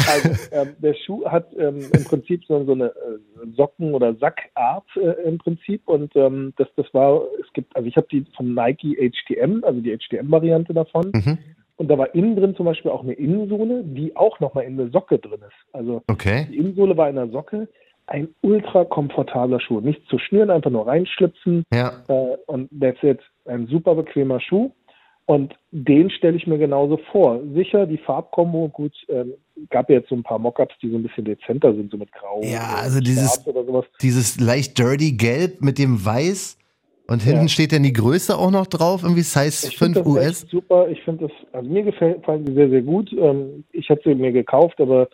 [0.06, 4.86] Also, ähm, der Schuh hat ähm, im Prinzip so, so eine äh, Socken- oder Sackart
[4.96, 8.54] äh, im Prinzip und ähm, das, das war, es gibt, also ich habe die von
[8.54, 11.12] Nike HTM, also die HTM-Variante davon.
[11.14, 11.38] Mhm.
[11.76, 14.88] Und da war innen drin zum Beispiel auch eine Innensohle, die auch nochmal in der
[14.88, 15.74] Socke drin ist.
[15.74, 16.46] Also okay.
[16.50, 17.68] die Innensohle war in der Socke.
[18.08, 19.80] Ein ultra komfortabler Schuh.
[19.80, 21.62] Nicht zu schnüren, einfach nur reinschlüpfen.
[21.72, 21.92] Ja.
[22.08, 23.20] Äh, und that's it.
[23.44, 24.72] Ein super bequemer Schuh.
[25.28, 27.42] Und den stelle ich mir genauso vor.
[27.54, 29.34] Sicher, die Farbkombo, gut, ähm,
[29.68, 32.10] gab ja jetzt so ein paar Mockups, die so ein bisschen dezenter sind, so mit
[32.12, 32.40] Grau.
[32.42, 33.44] Ja, also dieses,
[34.00, 36.56] dieses leicht dirty Gelb mit dem Weiß.
[37.08, 37.48] Und hinten ja.
[37.48, 40.46] steht dann die Größe auch noch drauf, irgendwie Size ich 5 US.
[40.50, 43.12] Super, ich finde das, also mir gefällt sie sehr, sehr gut.
[43.12, 45.10] Ähm, ich habe sie mir gekauft, aber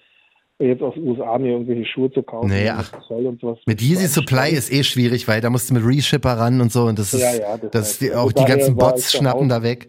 [0.60, 2.50] jetzt aus den USA mir irgendwelche Schuhe zu kaufen.
[2.50, 3.58] Naja, und sowas.
[3.66, 6.84] Mit Yeezy Supply ist eh schwierig, weil da musst du mit Reshipper ran und so
[6.84, 9.64] und das ist, ja, ja, das, das heißt, die, auch die ganzen Bots schnappen da
[9.64, 9.88] weg.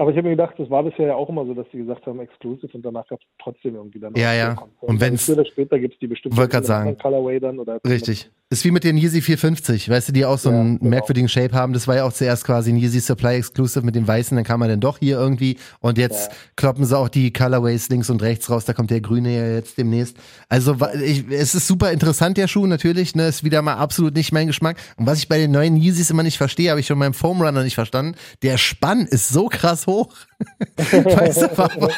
[0.00, 2.06] Aber ich habe mir gedacht, das war bisher ja auch immer so, dass sie gesagt
[2.06, 4.14] haben, exclusive und danach gab es trotzdem irgendwie dann.
[4.14, 4.56] Ja, ja.
[4.80, 5.24] Und wenn es.
[5.24, 6.36] später gibt es die bestimmt.
[6.36, 6.96] Wollte gerade sagen.
[6.96, 7.80] Colorway dann oder.
[7.84, 8.30] Richtig.
[8.50, 10.88] Ist wie mit den Yeezy 450, weißt du, die auch so ja, einen genau.
[10.88, 11.74] merkwürdigen Shape haben.
[11.74, 14.60] Das war ja auch zuerst quasi ein Yeezy Supply Exclusive mit dem weißen, dann kam
[14.60, 16.36] man dann doch hier irgendwie und jetzt ja.
[16.56, 19.76] kloppen sie auch die Colorways links und rechts raus, da kommt der grüne ja jetzt
[19.76, 20.16] demnächst.
[20.48, 24.32] Also ich, es ist super interessant, der Schuh natürlich, ne, ist wieder mal absolut nicht
[24.32, 24.78] mein Geschmack.
[24.96, 27.42] Und was ich bei den neuen Yeezys immer nicht verstehe, habe ich schon beim Foam
[27.42, 30.14] Runner nicht verstanden, der Spann ist so krass hoch.
[30.78, 31.90] weißt du, warum?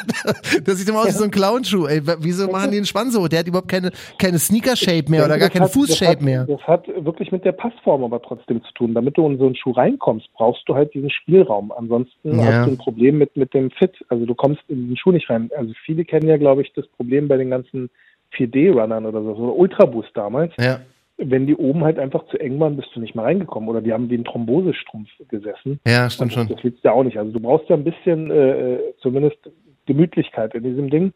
[0.63, 1.85] Das sieht immer aus wie so ein Clownschuh.
[1.85, 3.27] Ey, wieso machen die den Spann so?
[3.27, 6.45] Der hat überhaupt keine, keine Sneaker-Shape mehr oder gar keine Fuß-Shape mehr.
[6.45, 8.93] Das hat wirklich mit der Passform aber trotzdem zu tun.
[8.95, 11.71] Damit du in so einen Schuh reinkommst, brauchst du halt diesen Spielraum.
[11.71, 12.45] Ansonsten ja.
[12.45, 13.93] hast du ein Problem mit, mit dem Fit.
[14.09, 15.51] Also du kommst in den Schuh nicht rein.
[15.55, 17.91] Also viele kennen ja, glaube ich, das Problem bei den ganzen
[18.37, 20.53] 4D-Runnern oder so, oder Ultraboost damals.
[20.57, 20.79] Ja.
[21.23, 23.69] Wenn die oben halt einfach zu eng waren, bist du nicht mehr reingekommen.
[23.69, 25.79] Oder die haben wie ein Thrombosestrumpf gesessen.
[25.85, 26.47] Ja, stimmt schon.
[26.47, 27.17] Das willst du ja auch nicht.
[27.17, 29.37] Also du brauchst ja ein bisschen äh, zumindest
[29.85, 31.13] Gemütlichkeit in diesem Ding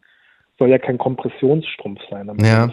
[0.58, 2.30] soll ja kein Kompressionsstrumpf sein.
[2.40, 2.70] Ja,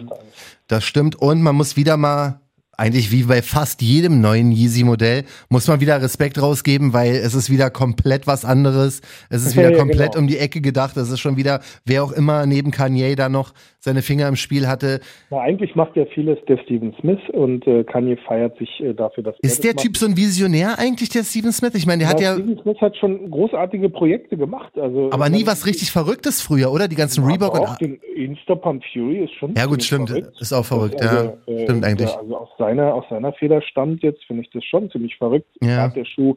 [0.68, 1.16] das stimmt.
[1.16, 2.40] Und man muss wieder mal
[2.76, 7.50] eigentlich wie bei fast jedem neuen Yeezy-Modell, muss man wieder Respekt rausgeben, weil es ist
[7.50, 9.00] wieder komplett was anderes.
[9.30, 10.22] Es ist wieder ja, komplett genau.
[10.22, 10.96] um die Ecke gedacht.
[10.96, 13.52] Es ist schon wieder, wer auch immer neben Kanye da noch
[13.84, 15.00] seine Finger im Spiel hatte.
[15.30, 19.22] Na, eigentlich macht ja vieles der Steven Smith und äh, Kanye feiert sich äh, dafür,
[19.22, 21.74] dass Ist der das Typ so ein Visionär eigentlich, der Steven Smith?
[21.74, 22.34] Ich meine, der ja, hat ja.
[22.34, 24.76] Steven Smith hat schon großartige Projekte gemacht.
[24.78, 26.88] Also, aber nie was richtig Verrücktes früher, oder?
[26.88, 27.80] Die ganzen Reebok auch und.
[27.80, 29.54] Den Insta Pump Fury ist schon.
[29.54, 30.08] Ja, gut, stimmt.
[30.08, 30.40] Verrückt.
[30.40, 31.54] Ist auch verrückt, also, ja.
[31.54, 32.16] Äh, stimmt eigentlich.
[32.16, 35.48] Also aus seiner, aus seiner Feder stammt jetzt, finde ich das schon ziemlich verrückt.
[35.60, 35.88] Ja.
[35.88, 36.36] Der Schuh,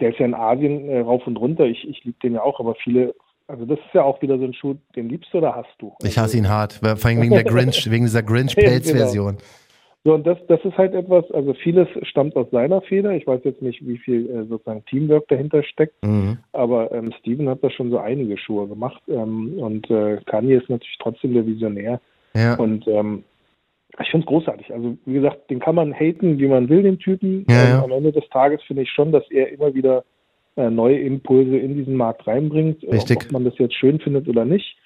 [0.00, 1.64] der ist ja in Asien äh, rauf und runter.
[1.64, 3.14] Ich, ich liebe den ja auch, aber viele
[3.52, 5.92] also das ist ja auch wieder so ein Schuh, den liebst du oder hast du?
[6.02, 9.36] Ich hasse ihn hart, vor allem wegen der Grinch, wegen dieser Grinch-Pelz-Version.
[9.36, 9.42] Genau.
[10.04, 13.12] So, und das, das ist halt etwas, also vieles stammt aus seiner Feder.
[13.12, 16.38] Ich weiß jetzt nicht, wie viel äh, sozusagen Teamwork dahinter steckt, mhm.
[16.52, 20.70] aber ähm, Steven hat da schon so einige Schuhe gemacht ähm, und äh, Kanye ist
[20.70, 22.00] natürlich trotzdem der Visionär.
[22.34, 22.54] Ja.
[22.54, 23.22] Und ähm,
[24.00, 24.72] ich finde es großartig.
[24.72, 27.44] Also wie gesagt, den kann man haten, wie man will, den Typen.
[27.50, 27.78] Ja, ja.
[27.78, 30.04] Ähm, am Ende des Tages finde ich schon, dass er immer wieder
[30.56, 33.24] neue Impulse in diesen Markt reinbringt, Richtig.
[33.24, 34.76] ob man das jetzt schön findet oder nicht.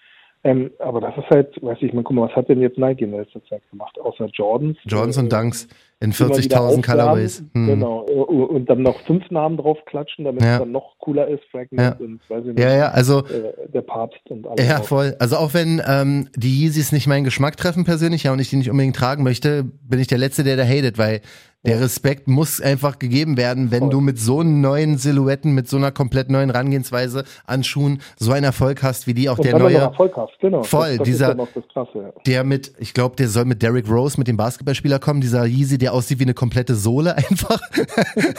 [0.47, 3.03] Ähm, aber das ist halt, weiß ich, man, guck mal, was hat denn jetzt Nike
[3.03, 4.79] in letzter Zeit gemacht, außer Jordans?
[4.85, 5.67] Jordans und Dunks
[5.99, 7.43] in 40.000 Colorways.
[7.53, 7.67] Hm.
[7.67, 10.53] Genau, und dann noch fünf Namen draufklatschen, damit ja.
[10.53, 12.07] es dann noch cooler ist, Fragment ja.
[12.07, 14.69] und weiß ich nicht, ja, ja, also, äh, der Papst und alles.
[14.69, 15.17] Ja, voll.
[15.19, 18.57] Also auch wenn ähm, die Yeezys nicht meinen Geschmack treffen persönlich, ja, und ich die
[18.57, 21.23] nicht unbedingt tragen möchte, bin ich der Letzte, der da hatet, weil
[21.65, 23.91] der Respekt muss einfach gegeben werden, wenn Voll.
[23.91, 28.45] du mit so neuen Silhouetten, mit so einer komplett neuen Herangehensweise an Schuhen so einen
[28.45, 29.79] Erfolg hast, wie die auch Und der neue.
[29.79, 30.63] Erfolg hast, genau.
[30.63, 32.13] Voll, das, das dieser, Klasse, ja.
[32.25, 35.79] der mit, ich glaube, der soll mit Derrick Rose, mit dem Basketballspieler kommen, dieser Yeezy,
[35.79, 37.61] der aussieht wie eine komplette Sohle einfach.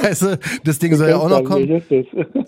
[0.01, 1.81] also, das Ding soll ja auch noch kommen.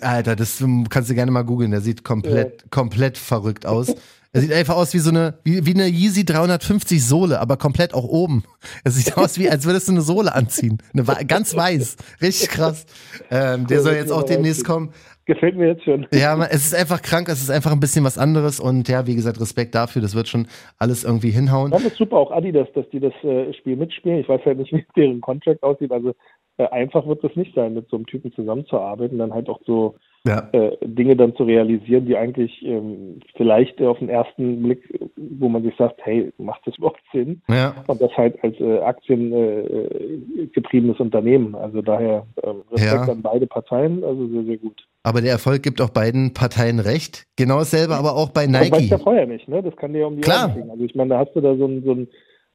[0.01, 2.67] Alter, das kannst du gerne mal googeln, der sieht komplett, ja.
[2.69, 3.95] komplett verrückt aus.
[4.31, 7.95] Er sieht einfach aus wie so eine, wie, wie eine Yeezy 350 Sohle, aber komplett
[7.95, 8.43] auch oben.
[8.83, 10.77] Es sieht aus wie, als würdest du eine Sohle anziehen.
[10.93, 11.97] Eine, ganz weiß.
[12.21, 12.85] Richtig krass.
[13.31, 14.93] Ähm, der soll jetzt auch demnächst kommen.
[15.25, 16.07] Gefällt mir jetzt schon.
[16.11, 19.05] Ja, man, es ist einfach krank, es ist einfach ein bisschen was anderes und ja,
[19.05, 20.47] wie gesagt, Respekt dafür, das wird schon
[20.79, 21.69] alles irgendwie hinhauen.
[21.69, 24.19] Das ist super, auch Adidas, dass die das äh, Spiel mitspielen.
[24.19, 26.15] Ich weiß halt nicht, wie deren Contract aussieht, also
[26.59, 29.95] äh, einfach wird es nicht sein, mit so einem Typen zusammenzuarbeiten, dann halt auch so
[30.27, 30.49] ja.
[30.51, 35.63] äh, Dinge dann zu realisieren, die eigentlich ähm, vielleicht auf den ersten Blick, wo man
[35.63, 37.41] sich sagt, hey, macht das überhaupt Sinn?
[37.47, 37.75] Ja.
[37.87, 41.55] Und das halt als äh, aktiengetriebenes äh, Unternehmen.
[41.55, 43.13] Also daher äh, Respekt ja.
[43.13, 44.85] an beide Parteien, also sehr, sehr gut.
[45.03, 47.23] Aber der Erfolg gibt auch beiden Parteien recht.
[47.37, 48.71] Genau dasselbe aber auch bei Nike.
[48.71, 49.63] Das weiß ja vorher nicht, ne?
[49.63, 50.53] Das kann dir um die Klar.
[50.69, 52.09] Also ich meine, da hast du da so ein, so ein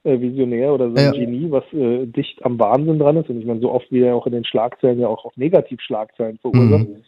[0.05, 3.29] äh, Visionär oder so ein Genie, was äh, dicht am Wahnsinn dran ist.
[3.29, 6.37] Und ich meine, so oft wie er auch in den Schlagzeilen ja auch auf Negativschlagzeilen
[6.37, 7.03] verursacht, mhm.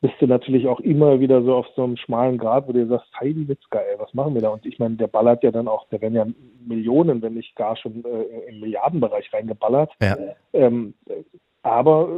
[0.00, 3.08] bist du natürlich auch immer wieder so auf so einem schmalen Grad, wo du sagst,
[3.18, 4.50] Heidi Witzka, ey, was machen wir da?
[4.50, 6.26] Und ich meine, der ballert ja dann auch, da werden ja
[6.66, 9.90] Millionen, wenn nicht gar schon äh, im Milliardenbereich reingeballert.
[10.00, 10.16] Ja.
[10.52, 10.94] Ähm,
[11.62, 12.08] aber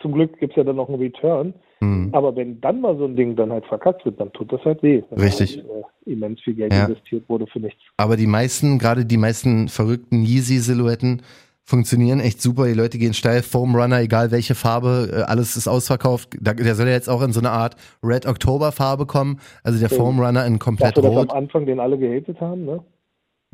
[0.00, 1.54] zum Glück gibt es ja dann noch einen Return.
[1.84, 2.08] Mhm.
[2.12, 4.82] Aber wenn dann mal so ein Ding dann halt verkackt wird, dann tut das halt
[4.82, 5.02] weh.
[5.12, 5.56] Richtig.
[5.56, 5.66] Halt,
[6.06, 6.84] äh, immens viel Geld ja.
[6.84, 7.80] investiert wurde für nichts.
[7.96, 11.22] Aber die meisten, gerade die meisten verrückten Yeezy-Silhouetten,
[11.64, 12.66] funktionieren echt super.
[12.66, 13.42] Die Leute gehen steil.
[13.42, 16.36] Foam Runner, egal welche Farbe, äh, alles ist ausverkauft.
[16.40, 19.40] der soll ja jetzt auch in so eine Art Red October Farbe kommen.
[19.62, 21.28] Also der Foam Runner in komplett Dachte, rot.
[21.28, 22.80] Das am Anfang, den alle gehatet haben, ne?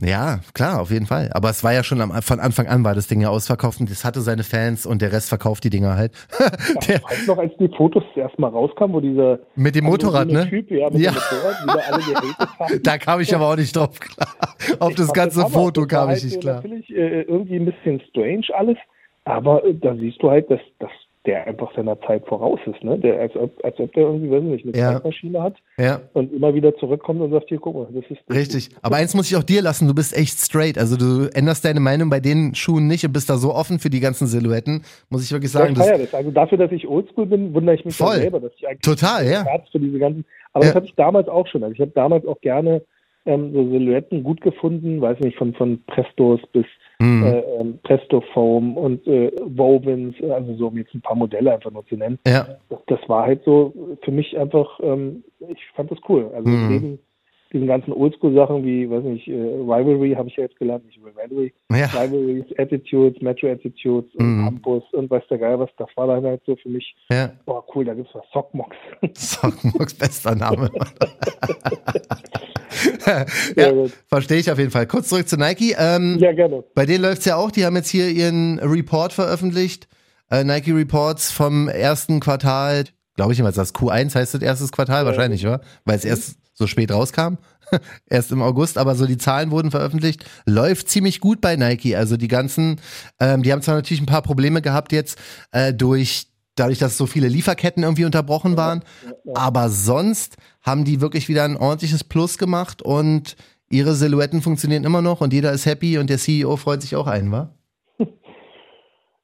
[0.02, 1.30] Ja, klar, auf jeden Fall.
[1.32, 3.90] Aber es war ja schon am, von Anfang an war das Ding ja ausverkauft und
[3.90, 6.12] es hatte seine Fans und der Rest verkauft die Dinger halt.
[6.80, 10.48] ich weiß noch, als die Fotos erstmal rauskamen, wo dieser mit dem Motorrad, ne?
[10.48, 11.12] Typ, ja, mit ja.
[11.12, 11.20] dem
[11.66, 12.04] Motorrad, alle
[12.58, 12.82] haben.
[12.82, 14.28] Da kam ich aber auch nicht drauf klar.
[14.78, 16.56] Auf ich das ganze das Foto kam ich nicht klar.
[16.56, 18.78] Natürlich äh, irgendwie ein bisschen strange alles,
[19.24, 20.90] aber äh, da siehst du halt, dass das
[21.26, 22.98] der einfach seiner Zeit voraus ist, ne?
[22.98, 24.92] Der, als, ob, als ob der irgendwie, weiß nicht, eine ja.
[24.94, 26.00] Zeitmaschine hat ja.
[26.14, 28.22] und immer wieder zurückkommt und sagt, hier, guck mal, das ist.
[28.26, 28.70] Das Richtig.
[28.80, 30.78] Aber eins muss ich auch dir lassen, du bist echt straight.
[30.78, 33.90] Also du änderst deine Meinung bei den Schuhen nicht und bist da so offen für
[33.90, 35.74] die ganzen Silhouetten, muss ich wirklich sagen.
[35.74, 38.16] Ja, das, also dafür, dass ich oldschool bin, wundere ich mich voll.
[38.16, 39.44] selber, dass ich eigentlich Total, ja.
[39.44, 40.24] Herz für diese ganzen.
[40.54, 40.70] Aber ja.
[40.70, 41.62] das hatte ich damals auch schon.
[41.62, 42.82] Also ich habe damals auch gerne
[43.26, 46.64] ähm, so Silhouetten gut gefunden, weiß nicht, von, von Prestos bis
[47.00, 47.24] mhm.
[47.24, 51.70] äh, ähm, Presto Foam und äh, Wovens, also so um jetzt ein paar Modelle einfach
[51.70, 52.18] nur zu nennen.
[52.26, 52.46] Ja.
[52.68, 56.30] Das, das war halt so für mich einfach, ähm, ich fand das cool.
[56.34, 56.68] Also mhm.
[56.68, 56.98] neben
[57.52, 61.52] diesen ganzen Oldschool-Sachen wie, weiß nicht, äh, Rivalry habe ich ja jetzt gelernt, nicht Rivalry,
[61.70, 61.86] ja.
[61.86, 64.44] Rivalries, Attitudes, Metro Attitudes und mhm.
[64.44, 67.32] Campus und weiß der Geil was, das war dann halt so für mich, ja.
[67.46, 68.76] boah cool, da gibt's was, Sockmox.
[69.14, 70.70] Sockmox, bester Name.
[73.56, 73.72] ja,
[74.08, 74.86] verstehe ich auf jeden Fall.
[74.86, 75.74] Kurz zurück zu Nike.
[75.78, 76.64] Ähm, ja, gerne.
[76.74, 79.88] Bei denen läuft's ja auch, die haben jetzt hier ihren Report veröffentlicht,
[80.30, 82.84] äh, Nike Reports vom ersten Quartal,
[83.16, 85.06] glaube ich immer, das Q1 heißt das erstes Quartal, ja.
[85.06, 85.60] wahrscheinlich, oder?
[85.84, 87.38] Weil es erst so spät rauskam.
[88.06, 90.24] Erst im August, aber so die Zahlen wurden veröffentlicht.
[90.44, 91.96] Läuft ziemlich gut bei Nike.
[91.96, 92.80] Also die ganzen,
[93.18, 95.18] ähm, die haben zwar natürlich ein paar Probleme gehabt jetzt
[95.52, 98.82] äh, durch dadurch, dass so viele Lieferketten irgendwie unterbrochen waren.
[99.34, 103.36] Aber sonst haben die wirklich wieder ein ordentliches Plus gemacht und
[103.70, 107.06] ihre Silhouetten funktionieren immer noch und jeder ist happy und der CEO freut sich auch
[107.06, 107.54] ein, wa?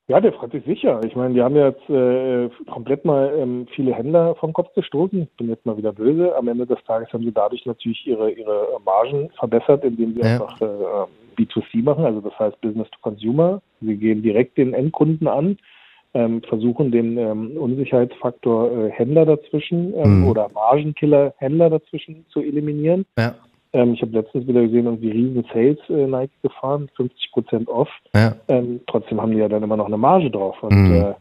[0.09, 1.01] Ja, der freut sich sicher.
[1.05, 5.23] Ich meine, die haben jetzt äh, komplett mal ähm, viele Händler vom Kopf gestoßen.
[5.23, 6.37] Ich bin jetzt mal wieder böse.
[6.37, 10.35] Am Ende des Tages haben sie dadurch natürlich ihre, ihre Margen verbessert, indem sie ja.
[10.35, 13.61] einfach äh, B2C machen, also das heißt Business to Consumer.
[13.81, 15.59] Sie gehen direkt den Endkunden an,
[16.15, 20.29] ähm, versuchen den ähm, Unsicherheitsfaktor äh, Händler dazwischen ähm, mhm.
[20.29, 23.07] oder Margenkiller Händler dazwischen zu eliminieren.
[23.19, 23.35] Ja.
[23.77, 27.91] Ähm, ich habe letztens wieder gesehen, irgendwie riesen Sales äh, Nike gefahren, 50 Prozent off.
[28.15, 28.35] Ja.
[28.49, 30.63] Ähm, trotzdem haben die ja dann immer noch eine Marge drauf.
[30.63, 30.95] Und mhm.
[30.95, 31.15] äh,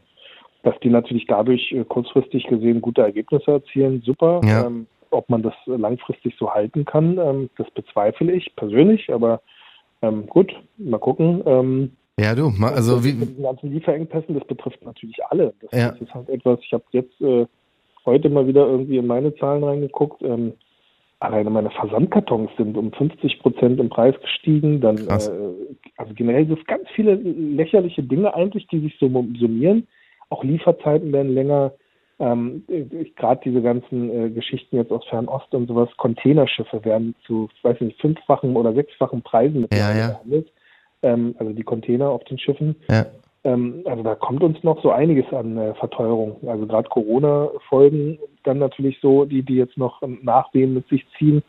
[0.64, 4.40] dass die natürlich dadurch äh, kurzfristig gesehen gute Ergebnisse erzielen, super.
[4.46, 4.68] Ja.
[4.68, 9.42] Ähm, ob man das langfristig so halten kann, ähm, das bezweifle ich persönlich, aber
[10.02, 11.44] ähm, gut, mal gucken.
[11.46, 13.14] Ähm, ja, du, also wie.
[13.14, 15.54] Mit den ganzen Lieferengpässen, das betrifft natürlich alle.
[15.62, 15.90] Das, ja.
[15.90, 17.46] ist halt etwas, ich habe jetzt äh,
[18.06, 20.22] heute mal wieder irgendwie in meine Zahlen reingeguckt.
[20.22, 20.54] Ähm,
[21.26, 24.82] alleine meine Versandkartons sind um 50 Prozent im Preis gestiegen.
[24.82, 25.30] Dann, äh,
[25.98, 29.88] also generell sind es ganz viele lächerliche Dinge eigentlich, die sich so summieren.
[30.30, 31.74] Auch Lieferzeiten werden länger.
[32.18, 32.64] Ähm,
[33.18, 38.00] Gerade diese ganzen äh, Geschichten jetzt aus Fernost und sowas, Containerschiffe werden zu, weiß nicht,
[38.00, 40.20] fünffachen oder sechsfachen Preisen mit ja, ja.
[41.02, 42.76] Ähm, also die Container auf den Schiffen.
[42.90, 43.06] Ja.
[43.46, 46.38] Ähm, also da kommt uns noch so einiges an äh, Verteuerung.
[46.48, 51.44] Also gerade Corona-Folgen dann natürlich so, die, die jetzt noch Nachwehen mit sich ziehen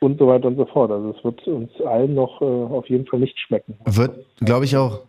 [0.00, 0.90] und so weiter und so fort.
[0.90, 3.74] Also es wird uns allen noch äh, auf jeden Fall nicht schmecken.
[3.86, 5.00] Wird, glaube ich auch.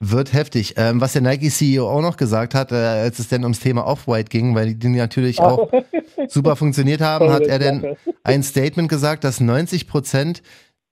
[0.00, 0.74] Wird heftig.
[0.76, 4.28] Ähm, was der Nike-CEO auch noch gesagt hat, äh, als es denn ums Thema Off-White
[4.28, 5.70] ging, weil die natürlich auch
[6.28, 10.42] super funktioniert haben, hat er denn ein Statement gesagt, dass 90 Prozent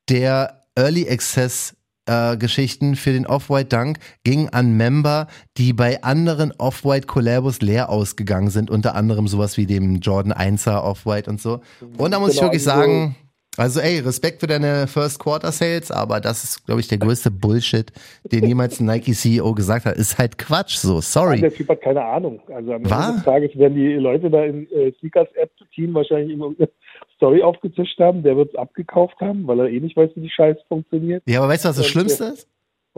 [0.09, 1.76] der Early Access
[2.07, 7.91] äh, Geschichten für den Off-White Dunk gingen an Member, die bei anderen Off-White Collabos leer
[7.91, 11.61] ausgegangen sind, unter anderem sowas wie dem Jordan 1er Off-White und so.
[11.99, 13.17] Und da muss genau, ich wirklich also sagen,
[13.59, 17.31] also ey, Respekt für deine First Quarter Sales, aber das ist, glaube ich, der größte
[17.31, 17.91] Bullshit,
[18.31, 19.97] den jemals ein Nike CEO gesagt hat.
[19.97, 21.41] Ist halt Quatsch so, sorry.
[21.41, 22.41] Der Typ hat keine Ahnung.
[22.55, 26.35] Also am Ende des Tages werden die Leute da in äh, Sneakers App Team wahrscheinlich
[26.35, 26.53] immer
[27.17, 30.31] Story aufgezischt haben, der wird es abgekauft haben, weil er eh nicht weiß, wie die
[30.31, 31.23] Scheiße funktioniert.
[31.27, 32.49] Ja, aber weißt du, was das Schlimmste ist?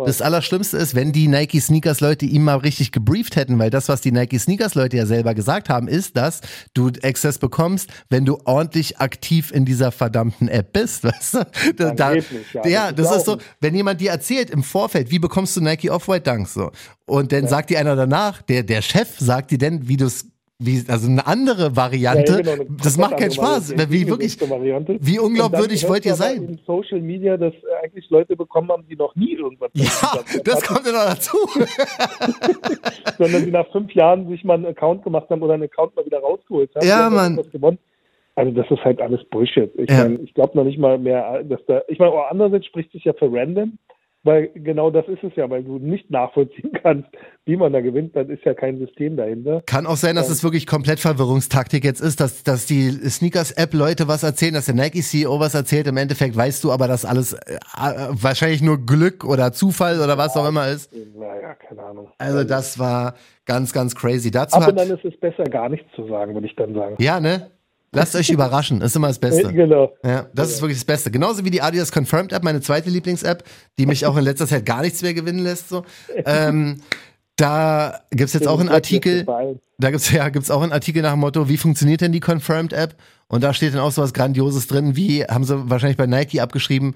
[0.05, 3.89] Das Allerschlimmste ist, wenn die Nike Sneakers Leute ihm mal richtig gebrieft hätten, weil das,
[3.89, 6.41] was die Nike Sneakers Leute ja selber gesagt haben, ist, dass
[6.73, 11.03] du Access bekommst, wenn du ordentlich aktiv in dieser verdammten App bist.
[11.09, 11.47] Weißt du?
[11.77, 12.23] Da, da, ja,
[12.65, 15.91] ja, das, das ist so, wenn jemand dir erzählt im Vorfeld, wie bekommst du Nike
[15.91, 16.71] Off-White Dunks so,
[17.07, 17.49] und dann ja.
[17.49, 21.09] sagt dir einer danach, der, der Chef sagt dir denn, wie du es wie, also
[21.09, 22.33] eine andere Variante.
[22.33, 23.77] Ja, genau, eine das macht keinen Spaß.
[23.91, 26.43] Wie wirklich, wie unglaubwürdig wollt ihr sein?
[26.43, 30.85] In Social Media, dass eigentlich Leute bekommen haben, die noch nie irgendwas Ja, das kommt
[30.85, 31.37] ja noch dazu.
[33.19, 36.05] Sondern die nach fünf Jahren sich mal einen Account gemacht haben oder einen Account mal
[36.05, 36.87] wieder rausgeholt haben.
[36.87, 37.39] Ja, Mann.
[38.35, 39.71] Also das ist halt alles Bullshit.
[39.77, 40.09] Ich ja.
[40.09, 43.33] ich glaube noch nicht mal mehr, dass da, ich meine, andererseits spricht sich ja für
[43.33, 43.79] Random.
[44.25, 47.09] Weil genau das ist es ja, weil du nicht nachvollziehen kannst,
[47.45, 49.63] wie man da gewinnt, dann ist ja kein System dahinter.
[49.67, 50.33] Kann auch sein, dass ja.
[50.33, 54.75] es wirklich komplett Verwirrungstaktik jetzt ist, dass, dass die Sneakers-App Leute was erzählen, dass der
[54.75, 55.87] Nike-CEO was erzählt.
[55.87, 60.19] Im Endeffekt weißt du aber, dass alles äh, äh, wahrscheinlich nur Glück oder Zufall oder
[60.19, 60.93] was auch immer ist.
[61.17, 62.09] Naja, keine Ahnung.
[62.19, 63.15] Also das war
[63.47, 64.31] ganz, ganz crazy.
[64.33, 66.97] Dazu Ab und dann ist es besser, gar nichts zu sagen, würde ich dann sagen.
[66.99, 67.51] Ja, ne?
[67.93, 69.53] Lasst euch überraschen, ist immer das Beste.
[69.59, 69.93] Genau.
[70.05, 71.11] Ja, das ist wirklich das Beste.
[71.11, 73.45] Genauso wie die Adidas Confirmed App, meine zweite Lieblings-App,
[73.79, 75.69] die mich auch in letzter Zeit gar nichts mehr gewinnen lässt.
[75.69, 75.85] So.
[76.25, 76.81] Ähm,
[77.37, 79.25] da gibt's jetzt auch einen Artikel,
[79.79, 82.73] da gibt's ja gibt's auch einen Artikel nach dem Motto, wie funktioniert denn die Confirmed
[82.73, 82.97] App?
[83.29, 86.41] Und da steht dann auch so was Grandioses drin, wie haben sie wahrscheinlich bei Nike
[86.41, 86.95] abgeschrieben,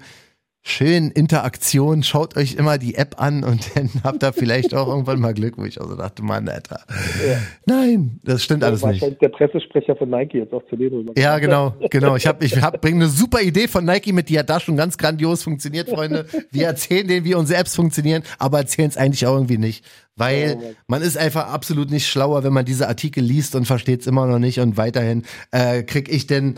[0.63, 2.03] schön Interaktion.
[2.03, 5.57] Schaut euch immer die App an und dann habt ihr vielleicht auch irgendwann mal Glück,
[5.57, 6.79] wo ich auch so dachte, Mann, Alter.
[7.27, 7.37] Ja.
[7.65, 9.21] Nein, das stimmt alles nicht.
[9.21, 12.15] Der Pressesprecher von Nike jetzt auch zu denen Ja, genau, genau.
[12.15, 14.77] Ich habe, ich hab, bringe eine super Idee von Nike mit, die hat da schon
[14.77, 16.25] ganz grandios funktioniert, Freunde.
[16.51, 19.85] Wir erzählen denen, wie unsere Apps funktionieren, aber erzählen es eigentlich auch irgendwie nicht.
[20.15, 24.07] Weil man ist einfach absolut nicht schlauer, wenn man diese Artikel liest und versteht es
[24.07, 26.55] immer noch nicht und weiterhin äh, krieg ich denn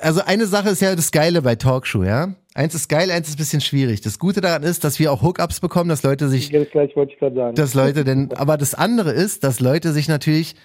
[0.00, 2.34] also eine Sache ist ja das Geile bei Talkshow, ja.
[2.54, 4.00] Eins ist geil, eins ist ein bisschen schwierig.
[4.00, 7.20] Das Gute daran ist, dass wir auch Hookups bekommen, dass Leute sich, gleich wollte ich
[7.20, 7.54] sagen.
[7.54, 10.56] dass Leute denn, aber das andere ist, dass Leute sich natürlich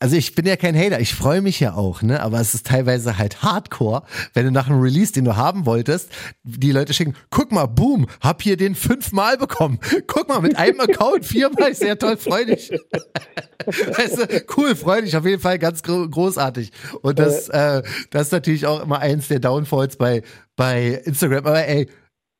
[0.00, 2.22] also ich bin ja kein Hater, ich freue mich ja auch, ne?
[2.22, 6.10] Aber es ist teilweise halt Hardcore, wenn du nach einem Release, den du haben wolltest,
[6.44, 9.78] die Leute schicken, guck mal, boom, hab hier den fünfmal bekommen.
[10.06, 12.70] Guck mal, mit einem Account viermal, sehr toll, freu dich.
[13.66, 16.72] weißt du, cool, freu dich, auf jeden Fall ganz großartig.
[17.02, 20.22] Und das, äh, das ist natürlich auch immer eins der Downfalls bei,
[20.56, 21.46] bei Instagram.
[21.46, 21.86] Aber ey, äh,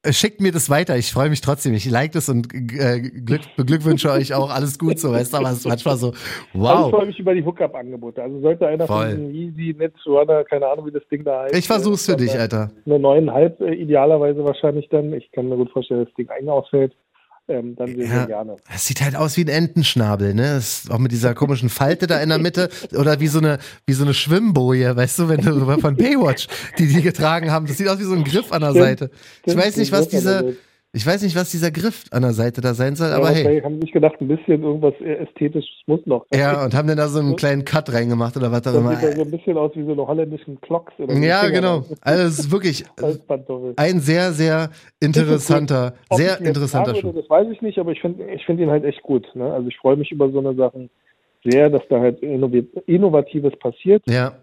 [0.06, 0.96] schickt mir das weiter.
[0.96, 1.74] Ich freue mich trotzdem.
[1.74, 5.50] Ich like das und äh, Glück, beglückwünsche euch auch alles gut so, weißt du, aber
[5.50, 6.12] es ist manchmal so,
[6.52, 6.70] wow.
[6.70, 8.22] Also ich freue mich über die Hookup-Angebote.
[8.22, 9.10] Also sollte einer Voll.
[9.10, 11.54] von diesen Easy Netrunner, keine Ahnung, wie das Ding da heißt.
[11.56, 12.70] Ich versuch's für dich, Alter.
[12.86, 15.12] Eine neuneinhalb, äh, idealerweise wahrscheinlich dann.
[15.12, 16.94] Ich kann mir gut vorstellen, dass das Ding eigentlich ausfällt
[17.48, 18.56] ähm, dann sehr, ja, gerne.
[18.74, 20.54] Es sieht halt aus wie ein Entenschnabel, ne?
[20.54, 23.58] Das ist auch mit dieser komischen Falte da in der Mitte oder wie so eine
[23.86, 27.78] wie so eine Schwimmboje, weißt du, wenn du von Baywatch, die die getragen haben, das
[27.78, 29.10] sieht aus wie so ein Griff an der Seite.
[29.44, 30.56] Ich weiß nicht, was diese
[30.92, 33.60] ich weiß nicht, was dieser Griff an der Seite da sein soll, ja, aber hey.
[33.60, 36.24] haben sich gedacht, ein bisschen irgendwas ästhetisches muss noch.
[36.32, 38.96] Ja, und haben dann da so einen kleinen Cut reingemacht oder was auch immer.
[38.96, 40.94] Sieht ja so ein bisschen aus wie so eine holländischen Clocks.
[40.98, 41.84] Oder ja, genau.
[42.00, 42.84] Also es ist wirklich
[43.76, 47.12] ein sehr, sehr interessanter, sehr interessanter Schuh.
[47.12, 49.26] Das weiß ich nicht, aber ich finde ich find ihn halt echt gut.
[49.34, 49.52] Ne?
[49.52, 50.88] Also ich freue mich über so eine Sachen
[51.44, 54.02] sehr, dass da halt Innovatives passiert.
[54.08, 54.38] Ja.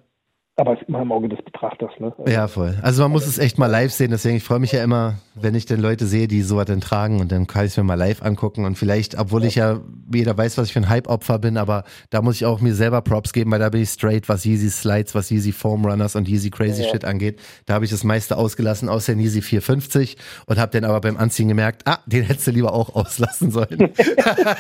[0.58, 2.14] Aber es ist immer im Auge des Betrachters, ne?
[2.18, 2.76] Also ja, voll.
[2.82, 5.54] Also man muss es echt mal live sehen, deswegen ich freue mich ja immer, wenn
[5.54, 7.96] ich dann Leute sehe, die sowas dann tragen und dann kann ich es mir mal
[7.96, 9.48] live angucken und vielleicht, obwohl ja.
[9.48, 9.82] ich ja,
[10.14, 13.02] jeder weiß, was ich für ein Hype-Opfer bin, aber da muss ich auch mir selber
[13.02, 16.28] Props geben, weil da bin ich straight, was Yeezy Slides, was Yeezy Foam Runners und
[16.28, 16.90] Yeezy Crazy ja.
[16.90, 17.40] Shit angeht.
[17.66, 21.18] Da habe ich das meiste ausgelassen, außer den Yeezy 450 und habe dann aber beim
[21.18, 23.90] Anziehen gemerkt, ah, den hättest du lieber auch auslassen sollen.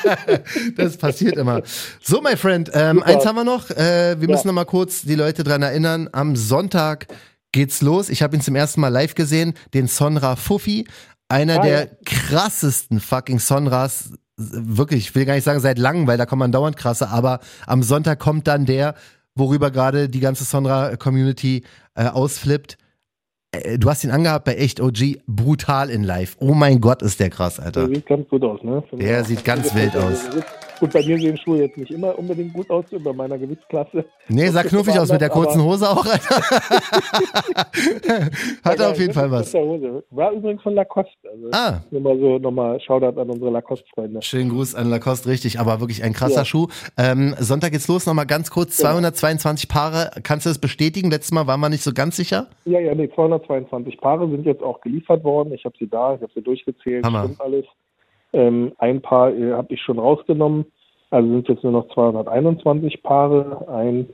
[0.75, 1.61] das passiert immer.
[2.01, 3.69] So, my friend, ähm, eins haben wir noch.
[3.69, 7.07] Äh, wir müssen noch mal kurz die Leute dran erinnern, am Sonntag
[7.55, 8.09] geht's los.
[8.09, 10.85] Ich habe ihn zum ersten Mal live gesehen, den Sonra Fuffi,
[11.29, 16.17] einer ah, der krassesten fucking Sonras, wirklich, ich will gar nicht sagen seit langem, weil
[16.17, 18.93] da kommt man dauernd krasse, aber am Sonntag kommt dann der,
[19.35, 21.63] worüber gerade die ganze Sonra-Community
[21.95, 22.77] äh, ausflippt.
[23.51, 26.35] Äh, du hast ihn angehabt bei Echt OG, brutal in live.
[26.41, 27.87] Oh mein Gott, ist der krass, Alter.
[27.87, 28.83] Der sieht ganz gut aus, ne?
[28.91, 30.19] Der sieht ganz wild aus.
[30.79, 34.05] Gut, bei mir sehen Schuhe jetzt nicht immer unbedingt gut aus, bei meiner Gewichtsklasse.
[34.27, 36.05] Nee, sah knuffig aus mit der kurzen Hose auch.
[38.63, 39.53] Hat er auf jeden Fall was.
[39.53, 41.29] War übrigens von Lacoste.
[41.29, 41.81] Also ah.
[41.91, 44.21] Nur mal so, nochmal Shoutout an unsere Lacoste-Freunde.
[44.21, 46.45] Schönen Gruß an Lacoste, richtig, aber wirklich ein krasser ja.
[46.45, 46.67] Schuh.
[46.97, 50.11] Ähm, Sonntag geht's los, nochmal ganz kurz, 222 Paare.
[50.23, 51.11] Kannst du das bestätigen?
[51.11, 52.47] Letztes Mal waren wir nicht so ganz sicher.
[52.65, 55.53] Ja, ja, nee, 222 Paare sind jetzt auch geliefert worden.
[55.53, 57.23] Ich habe sie da, ich habe sie durchgezählt, Hammer.
[57.23, 57.65] stimmt alles.
[58.35, 60.65] Ähm, ein paar äh, habe ich schon rausgenommen.
[61.09, 63.65] Also sind jetzt nur noch 221 Paare.
[63.69, 64.09] Ein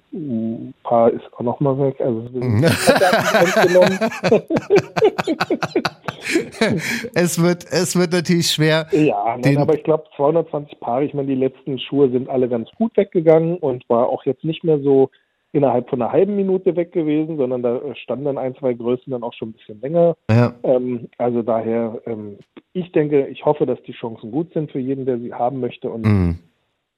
[0.83, 1.99] Paar ist auch noch mal weg.
[1.99, 2.21] Also
[7.15, 8.85] es wird es wird natürlich schwer.
[8.91, 11.05] Ja, nein, aber ich glaube 220 Paare.
[11.05, 14.63] Ich meine, die letzten Schuhe sind alle ganz gut weggegangen und war auch jetzt nicht
[14.63, 15.09] mehr so
[15.53, 19.23] innerhalb von einer halben Minute weg gewesen, sondern da standen dann ein, zwei Größen dann
[19.23, 20.15] auch schon ein bisschen länger.
[20.29, 20.53] Ja.
[20.63, 22.37] Ähm, also daher, ähm,
[22.73, 25.89] ich denke, ich hoffe, dass die Chancen gut sind für jeden, der sie haben möchte
[25.89, 26.39] und Mhm.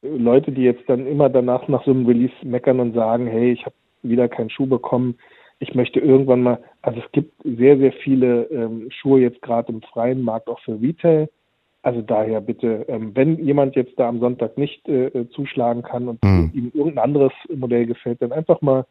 [0.04, 3.66] Leute, die jetzt dann immer danach nach so einem Release meckern und sagen, hey, ich
[3.66, 5.16] habe wieder keinen Schuh bekommen,
[5.60, 9.82] ich möchte irgendwann mal, also es gibt sehr, sehr viele ähm, Schuhe jetzt gerade im
[9.82, 11.30] freien Markt auch für Retail.
[11.84, 16.08] Also daher bitte, ähm, wenn jemand jetzt da am Sonntag nicht äh, äh zuschlagen kann
[16.08, 16.52] und Mhm.
[16.54, 18.86] ihm irgendein anderes Modell gefällt, dann einfach mal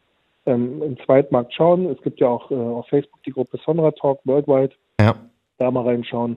[0.45, 1.87] ähm, im Zweitmarkt schauen.
[1.87, 5.15] Es gibt ja auch äh, auf Facebook die Gruppe Sonra Talk Worldwide, Ja,
[5.59, 6.37] da mal reinschauen.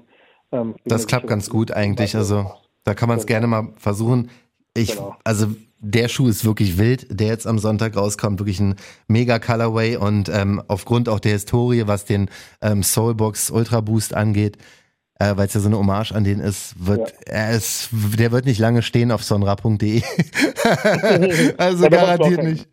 [0.54, 2.16] Ähm, das klappt ganz gut eigentlich.
[2.16, 2.46] Also
[2.86, 3.40] da kann man es Genau.
[3.40, 4.30] gerne mal versuchen.
[4.74, 5.16] Ich, Genau.
[5.26, 5.48] also
[5.80, 8.76] der Schuh ist wirklich wild, der jetzt am Sonntag rauskommt, wirklich ein
[9.08, 12.30] mega Colorway und ähm, aufgrund auch der Historie, was den
[12.62, 14.58] ähm, Soulbox Ultra Boost angeht,
[15.20, 18.46] äh, weil es ja so eine Hommage an den ist, wird er ist, der wird
[18.46, 20.02] nicht lange stehen auf sonra.de.
[21.58, 22.68] also Ja, garantiert nicht.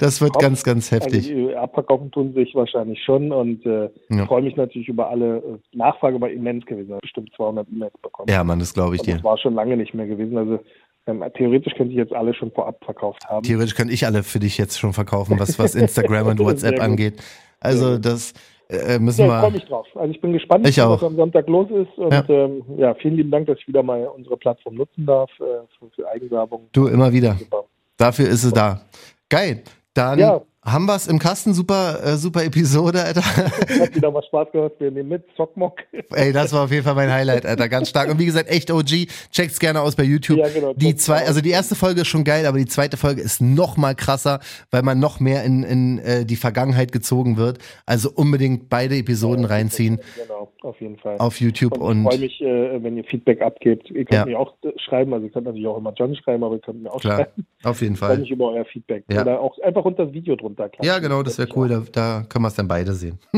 [0.00, 1.28] Das wird Haupt- ganz, ganz heftig.
[1.28, 4.26] Also die abverkaufen tun sich wahrscheinlich schon und äh, Ja.
[4.26, 5.38] freue mich natürlich über alle.
[5.38, 8.28] Äh, Nachfrage war immens gewesen, habe bestimmt 200 E-Mails bekommen.
[8.30, 9.14] Ja, Mann, das glaube ich und dir.
[9.16, 10.36] das war schon lange nicht mehr gewesen.
[10.38, 10.60] Also
[11.08, 13.42] ähm, theoretisch könnte ich jetzt alle schon vorab verkauft haben.
[13.42, 17.20] Theoretisch könnte ich alle für dich jetzt schon verkaufen, was, was Instagram und WhatsApp angeht.
[17.58, 18.04] Also gut.
[18.06, 18.34] das
[18.68, 19.86] äh, müssen Ja, ich freue mich drauf.
[19.94, 21.96] Also ich bin gespannt, Ich was am Sonntag los ist.
[21.98, 22.24] Und Ja.
[22.28, 25.44] ähm, ja vielen lieben Dank, dass ich wieder mal unsere Plattform nutzen darf äh,
[25.78, 26.68] für, für Eigenwerbung.
[26.72, 27.34] Du immer wieder.
[27.34, 27.64] Super.
[27.96, 28.80] Dafür ist es da.
[29.28, 29.62] Geil.
[29.94, 30.40] Dann Ja.
[30.72, 31.54] Haben wir es im Kasten.
[31.54, 33.24] Super, äh, super Episode, Alter.
[33.24, 34.72] Hat wieder mal Spaß gemacht.
[34.78, 35.24] Wir nehmen mit.
[35.36, 35.78] Zockmock.
[36.12, 37.68] Ey, das war auf jeden Fall mein Highlight, Alter.
[37.68, 38.10] Ganz stark.
[38.10, 39.08] Und wie gesagt, echt OG.
[39.30, 40.38] Checkt's gerne aus bei YouTube.
[40.38, 43.20] Ja, genau, die zwei, also die erste Folge ist schon geil, aber die zweite Folge
[43.20, 47.58] ist noch mal krasser, weil man noch mehr in, in äh, die Vergangenheit gezogen wird.
[47.86, 51.16] Also unbedingt beide Episoden reinziehen Genau, auf jeden Fall.
[51.18, 53.90] auf YouTube Und ich freue mich, äh, wenn ihr Feedback abgebt.
[53.90, 54.26] Ihr könnt Ja.
[54.26, 56.82] mir auch äh, schreiben, also ihr könnt natürlich auch immer John schreiben, aber ihr könnt
[56.82, 57.46] mir auch klar, schreiben.
[57.64, 58.18] auf jeden Ich freue Fall.
[58.18, 59.04] mich über euer Feedback.
[59.10, 59.22] Ja.
[59.22, 60.68] Oder auch einfach unter das Video drunter.
[60.68, 60.84] klatschen.
[60.86, 61.68] Ja, genau, das wäre cool.
[61.68, 63.18] Da, da können wir es dann beide sehen.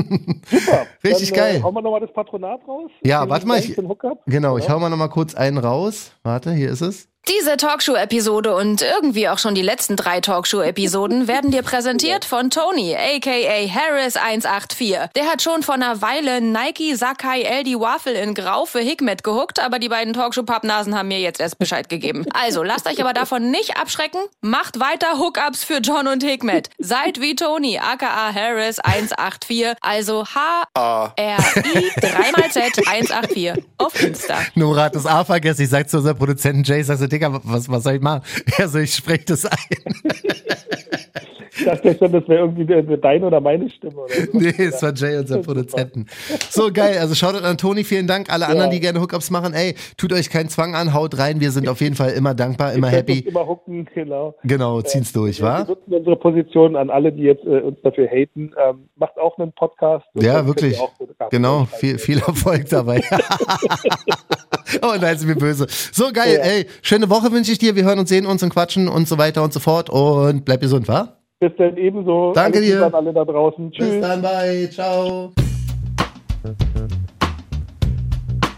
[0.47, 0.87] Super.
[1.05, 1.57] Richtig dann, geil.
[1.57, 2.91] Äh, hauen wir nochmal das Patronat raus.
[3.05, 4.23] Ja, warte mal, Dank ich- Hookup.
[4.27, 6.13] Genau, ich hau mal noch mal kurz einen raus.
[6.23, 7.10] Warte, hier ist es.
[7.29, 12.97] Diese Talkshow-Episode und irgendwie auch schon die letzten drei Talkshow-Episoden werden dir präsentiert von Tony,
[12.97, 15.11] aka Harris184.
[15.15, 19.61] Der hat schon vor einer Weile Nike Sakai LD Waffle in Grau für Hikmet gehuckt,
[19.61, 22.25] aber die beiden Talkshow-Pappnasen haben mir jetzt erst Bescheid gegeben.
[22.33, 24.21] Also, lasst euch aber davon nicht abschrecken.
[24.41, 26.71] Macht weiter Hookups für John und Hikmet.
[26.79, 34.39] Seid wie Tony, aka Harris184, also H-R-I 3x Z184 auf Insta.
[34.55, 35.63] Nora hat das A vergessen.
[35.63, 38.23] Ich sag zu unserem Produzenten Jay, ich sag so, Digga, was, was soll ich machen?
[38.59, 39.59] Er so, ich sprech das ein.
[41.53, 43.97] Ich dachte schon, das wäre irgendwie de- de- deine oder meine Stimme.
[44.01, 44.39] Oder so.
[44.39, 46.07] Nee, es war Jay, unser Produzenten.
[46.49, 48.33] So geil, also schaut an Toni, vielen Dank.
[48.33, 51.41] Alle anderen, die gerne Hookups machen, ey, tut euch keinen Zwang an, haut rein.
[51.41, 53.19] Wir sind auf jeden Fall immer dankbar, immer happy.
[53.21, 54.35] Immer hooken, genau.
[54.43, 55.65] Genau, ziehen's durch, Wir wa?
[55.65, 58.53] nutzen unsere Position an alle, die jetzt äh, uns dafür haten.
[58.57, 60.07] Ähm, macht auch einen Podcast.
[60.15, 60.81] Ja, wirklich.
[60.81, 60.93] auch
[61.31, 63.03] Genau, viel, viel Erfolg dabei.
[64.83, 65.67] oh nein, sind wir böse.
[65.93, 66.45] So geil, Ja.
[66.51, 67.75] ey, schöne Woche wünsche ich dir.
[67.77, 69.91] Wir hören uns, sehen uns und quatschen und so weiter und so fort.
[69.91, 71.17] Und bleib gesund, wa?
[71.41, 72.33] Bis dann ebenso.
[72.35, 72.75] Danke Alles dir.
[72.77, 73.73] Liebe an alle da draußen.
[73.73, 73.89] Tschüss.
[73.91, 75.33] Bis dann, bye, ciao.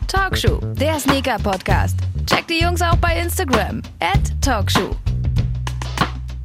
[0.09, 1.97] Talkshow, der Sneaker-Podcast.
[2.27, 3.83] Checkt die Jungs auch bei Instagram.
[4.01, 4.91] At Talkshow.